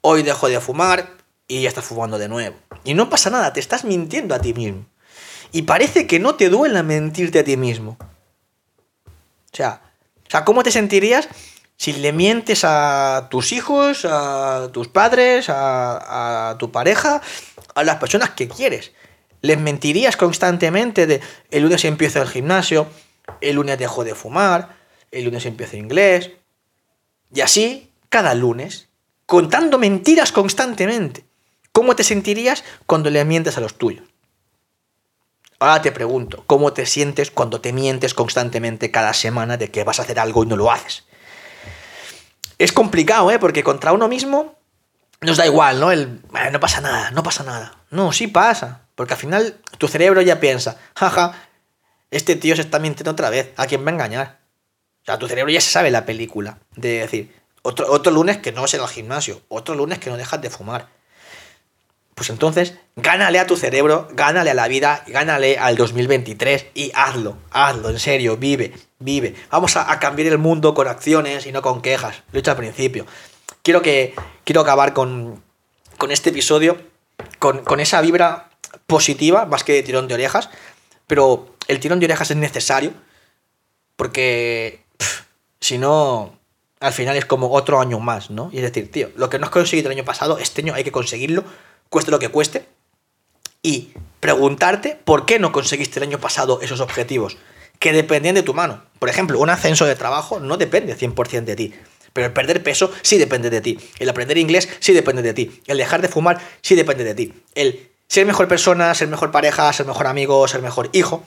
Hoy 0.00 0.22
dejo 0.22 0.48
de 0.48 0.60
fumar 0.60 1.10
y 1.48 1.62
ya 1.62 1.68
estás 1.68 1.84
fumando 1.84 2.18
de 2.18 2.28
nuevo. 2.28 2.56
Y 2.84 2.94
no 2.94 3.08
pasa 3.08 3.30
nada, 3.30 3.52
te 3.52 3.60
estás 3.60 3.84
mintiendo 3.84 4.34
a 4.34 4.40
ti 4.40 4.52
mismo. 4.52 4.86
Y 5.52 5.62
parece 5.62 6.06
que 6.06 6.18
no 6.18 6.34
te 6.34 6.48
duele 6.50 6.82
mentirte 6.82 7.38
a 7.38 7.44
ti 7.44 7.56
mismo. 7.56 7.96
O 9.06 9.56
sea, 9.56 9.80
o 10.26 10.30
sea, 10.30 10.44
¿cómo 10.44 10.62
te 10.62 10.70
sentirías 10.70 11.28
si 11.84 11.92
le 11.92 12.14
mientes 12.14 12.64
a 12.64 13.28
tus 13.30 13.52
hijos, 13.52 14.06
a 14.08 14.70
tus 14.72 14.88
padres, 14.88 15.50
a, 15.50 16.56
tu 16.58 16.72
pareja, 16.72 17.20
a 17.74 17.84
las 17.84 17.96
personas 17.96 18.30
que 18.30 18.48
quieres? 18.48 18.92
Les 19.42 19.58
mentirías 19.58 20.16
constantemente 20.16 21.06
de 21.06 21.20
el 21.50 21.62
lunes 21.62 21.84
empiezo 21.84 22.22
el 22.22 22.28
gimnasio, 22.28 22.86
el 23.42 23.56
lunes 23.56 23.78
dejo 23.78 24.02
de 24.02 24.14
fumar, 24.14 24.76
el 25.10 25.24
lunes 25.24 25.44
empiezo 25.44 25.76
inglés. 25.76 26.30
Y 27.34 27.42
así, 27.42 27.90
cada 28.08 28.34
lunes, 28.34 28.88
contando 29.26 29.76
mentiras 29.76 30.32
constantemente. 30.32 31.26
¿Cómo 31.72 31.94
te 31.94 32.02
sentirías 32.02 32.64
cuando 32.86 33.10
le 33.10 33.22
mientes 33.26 33.58
a 33.58 33.60
los 33.60 33.76
tuyos? 33.76 34.06
Ahora 35.58 35.82
te 35.82 35.92
pregunto, 35.92 36.44
¿cómo 36.46 36.72
te 36.72 36.86
sientes 36.86 37.30
cuando 37.30 37.60
te 37.60 37.74
mientes 37.74 38.14
constantemente 38.14 38.90
cada 38.90 39.12
semana 39.12 39.58
de 39.58 39.70
que 39.70 39.84
vas 39.84 39.98
a 39.98 40.04
hacer 40.04 40.18
algo 40.18 40.44
y 40.44 40.46
no 40.46 40.56
lo 40.56 40.72
haces? 40.72 41.04
Es 42.58 42.72
complicado, 42.72 43.30
¿eh? 43.30 43.38
Porque 43.38 43.62
contra 43.62 43.92
uno 43.92 44.08
mismo 44.08 44.54
nos 45.20 45.36
da 45.36 45.46
igual, 45.46 45.80
¿no? 45.80 45.90
El, 45.90 46.20
no 46.52 46.60
pasa 46.60 46.80
nada, 46.80 47.10
no 47.10 47.22
pasa 47.22 47.42
nada. 47.44 47.78
No, 47.90 48.12
sí 48.12 48.26
pasa. 48.26 48.82
Porque 48.94 49.14
al 49.14 49.20
final 49.20 49.60
tu 49.78 49.88
cerebro 49.88 50.22
ya 50.22 50.40
piensa, 50.40 50.78
jaja, 50.94 51.34
este 52.10 52.36
tío 52.36 52.54
se 52.54 52.62
está 52.62 52.78
mintiendo 52.78 53.10
otra 53.10 53.30
vez, 53.30 53.52
¿a 53.56 53.66
quién 53.66 53.84
va 53.84 53.90
a 53.90 53.94
engañar? 53.94 54.38
O 55.02 55.04
sea, 55.04 55.18
tu 55.18 55.26
cerebro 55.26 55.52
ya 55.52 55.60
se 55.60 55.70
sabe 55.70 55.90
la 55.90 56.06
película. 56.06 56.58
De 56.76 57.00
decir, 57.00 57.34
otro, 57.62 57.90
otro 57.90 58.12
lunes 58.12 58.38
que 58.38 58.52
no 58.52 58.62
vas 58.62 58.74
al 58.74 58.86
gimnasio, 58.88 59.42
otro 59.48 59.74
lunes 59.74 59.98
que 59.98 60.10
no 60.10 60.16
dejas 60.16 60.40
de 60.40 60.50
fumar. 60.50 60.88
Pues 62.14 62.30
entonces, 62.30 62.74
gánale 62.96 63.40
a 63.40 63.46
tu 63.46 63.56
cerebro, 63.56 64.08
gánale 64.12 64.50
a 64.50 64.54
la 64.54 64.68
vida, 64.68 65.02
gánale 65.08 65.58
al 65.58 65.76
2023 65.76 66.66
y 66.74 66.92
hazlo, 66.94 67.36
hazlo, 67.50 67.90
en 67.90 67.98
serio, 67.98 68.36
vive, 68.36 68.72
vive. 69.00 69.34
Vamos 69.50 69.76
a, 69.76 69.98
cambiar 69.98 70.28
el 70.28 70.38
mundo 70.38 70.74
con 70.74 70.86
acciones 70.86 71.46
y 71.46 71.52
no 71.52 71.60
con 71.60 71.82
quejas. 71.82 72.22
Lo 72.30 72.38
he 72.38 72.42
dicho 72.42 72.52
al 72.52 72.56
principio. 72.56 73.06
Quiero, 73.62 73.82
que, 73.82 74.14
quiero 74.44 74.60
acabar 74.60 74.92
con, 74.92 75.42
con 75.98 76.12
este 76.12 76.30
episodio, 76.30 76.78
con, 77.38 77.64
con 77.64 77.80
esa 77.80 78.00
vibra 78.00 78.50
positiva, 78.86 79.46
más 79.46 79.64
que 79.64 79.72
de 79.72 79.82
tirón 79.82 80.06
de 80.06 80.14
orejas, 80.14 80.50
pero 81.06 81.56
el 81.66 81.80
tirón 81.80 81.98
de 81.98 82.06
orejas 82.06 82.30
es 82.30 82.36
necesario 82.36 82.92
porque 83.96 84.84
si 85.60 85.78
no, 85.78 86.38
al 86.80 86.92
final 86.92 87.16
es 87.16 87.24
como 87.24 87.50
otro 87.52 87.80
año 87.80 88.00
más, 88.00 88.30
¿no? 88.30 88.50
Y 88.52 88.58
es 88.58 88.62
decir, 88.62 88.90
tío, 88.90 89.10
lo 89.16 89.30
que 89.30 89.38
no 89.38 89.46
has 89.46 89.50
conseguido 89.50 89.88
el 89.90 89.96
año 89.96 90.04
pasado, 90.04 90.38
este 90.38 90.62
año 90.62 90.74
hay 90.74 90.84
que 90.84 90.92
conseguirlo, 90.92 91.44
cueste 91.94 92.10
lo 92.10 92.18
que 92.18 92.28
cueste, 92.28 92.66
y 93.62 93.92
preguntarte 94.18 94.98
por 95.04 95.26
qué 95.26 95.38
no 95.38 95.52
conseguiste 95.52 96.00
el 96.00 96.08
año 96.08 96.18
pasado 96.18 96.58
esos 96.60 96.80
objetivos 96.80 97.36
que 97.78 97.92
dependían 97.92 98.34
de 98.34 98.42
tu 98.42 98.52
mano. 98.52 98.82
Por 98.98 99.08
ejemplo, 99.08 99.38
un 99.38 99.48
ascenso 99.48 99.86
de 99.86 99.94
trabajo 99.94 100.40
no 100.40 100.56
depende 100.56 100.96
100% 100.96 101.44
de 101.44 101.54
ti. 101.54 101.74
Pero 102.12 102.26
el 102.26 102.32
perder 102.32 102.64
peso 102.64 102.90
sí 103.02 103.16
depende 103.16 103.48
de 103.48 103.60
ti. 103.60 103.78
El 104.00 104.08
aprender 104.08 104.38
inglés 104.38 104.68
sí 104.80 104.92
depende 104.92 105.22
de 105.22 105.34
ti. 105.34 105.62
El 105.68 105.78
dejar 105.78 106.02
de 106.02 106.08
fumar 106.08 106.40
sí 106.62 106.74
depende 106.74 107.04
de 107.04 107.14
ti. 107.14 107.32
El 107.54 107.88
ser 108.08 108.26
mejor 108.26 108.48
persona, 108.48 108.92
ser 108.94 109.06
mejor 109.06 109.30
pareja, 109.30 109.72
ser 109.72 109.86
mejor 109.86 110.08
amigo, 110.08 110.48
ser 110.48 110.62
mejor 110.62 110.90
hijo, 110.94 111.24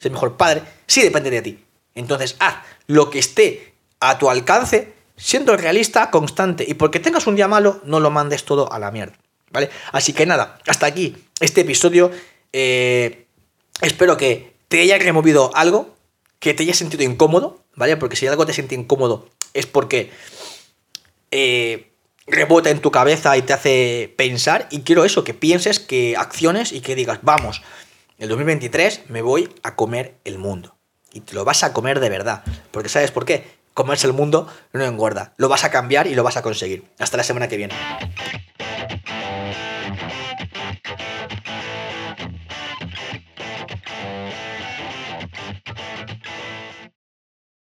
ser 0.00 0.10
mejor 0.10 0.36
padre, 0.36 0.64
sí 0.88 1.00
depende 1.00 1.30
de 1.30 1.42
ti. 1.42 1.64
Entonces, 1.94 2.34
haz 2.40 2.56
lo 2.88 3.08
que 3.08 3.20
esté 3.20 3.72
a 4.00 4.18
tu 4.18 4.30
alcance, 4.30 4.94
siendo 5.16 5.56
realista, 5.56 6.10
constante. 6.10 6.64
Y 6.66 6.74
porque 6.74 6.98
tengas 6.98 7.28
un 7.28 7.36
día 7.36 7.46
malo, 7.46 7.80
no 7.84 8.00
lo 8.00 8.10
mandes 8.10 8.44
todo 8.44 8.72
a 8.72 8.80
la 8.80 8.90
mierda. 8.90 9.14
¿Vale? 9.50 9.70
Así 9.92 10.12
que 10.12 10.26
nada, 10.26 10.58
hasta 10.66 10.86
aquí 10.86 11.16
este 11.40 11.62
episodio. 11.62 12.10
Eh, 12.52 13.26
espero 13.82 14.16
que 14.16 14.54
te 14.68 14.80
haya 14.80 14.98
removido 14.98 15.50
algo, 15.54 15.96
que 16.38 16.54
te 16.54 16.62
haya 16.62 16.74
sentido 16.74 17.02
incómodo, 17.02 17.64
¿vale? 17.74 17.96
Porque 17.96 18.16
si 18.16 18.26
algo 18.26 18.46
te 18.46 18.52
siente 18.52 18.74
incómodo 18.74 19.28
es 19.54 19.66
porque 19.66 20.10
eh, 21.30 21.90
rebota 22.26 22.70
en 22.70 22.80
tu 22.80 22.90
cabeza 22.90 23.36
y 23.36 23.42
te 23.42 23.52
hace 23.52 24.14
pensar. 24.16 24.68
Y 24.70 24.80
quiero 24.82 25.04
eso, 25.04 25.24
que 25.24 25.34
pienses, 25.34 25.80
que 25.80 26.16
acciones 26.16 26.72
y 26.72 26.80
que 26.80 26.94
digas, 26.94 27.20
vamos, 27.22 27.62
el 28.18 28.28
2023 28.28 29.02
me 29.08 29.22
voy 29.22 29.48
a 29.62 29.74
comer 29.74 30.16
el 30.24 30.38
mundo. 30.38 30.76
Y 31.12 31.20
te 31.20 31.34
lo 31.34 31.44
vas 31.44 31.64
a 31.64 31.72
comer 31.72 32.00
de 32.00 32.10
verdad. 32.10 32.44
Porque 32.70 32.88
¿sabes 32.88 33.10
por 33.10 33.24
qué? 33.24 33.58
Comerse 33.74 34.06
el 34.06 34.12
mundo 34.12 34.48
no 34.72 34.84
engorda. 34.84 35.34
Lo 35.36 35.48
vas 35.48 35.64
a 35.64 35.70
cambiar 35.70 36.06
y 36.06 36.14
lo 36.14 36.22
vas 36.22 36.36
a 36.36 36.42
conseguir. 36.42 36.84
Hasta 36.98 37.16
la 37.16 37.22
semana 37.22 37.48
que 37.48 37.56
viene. 37.56 37.74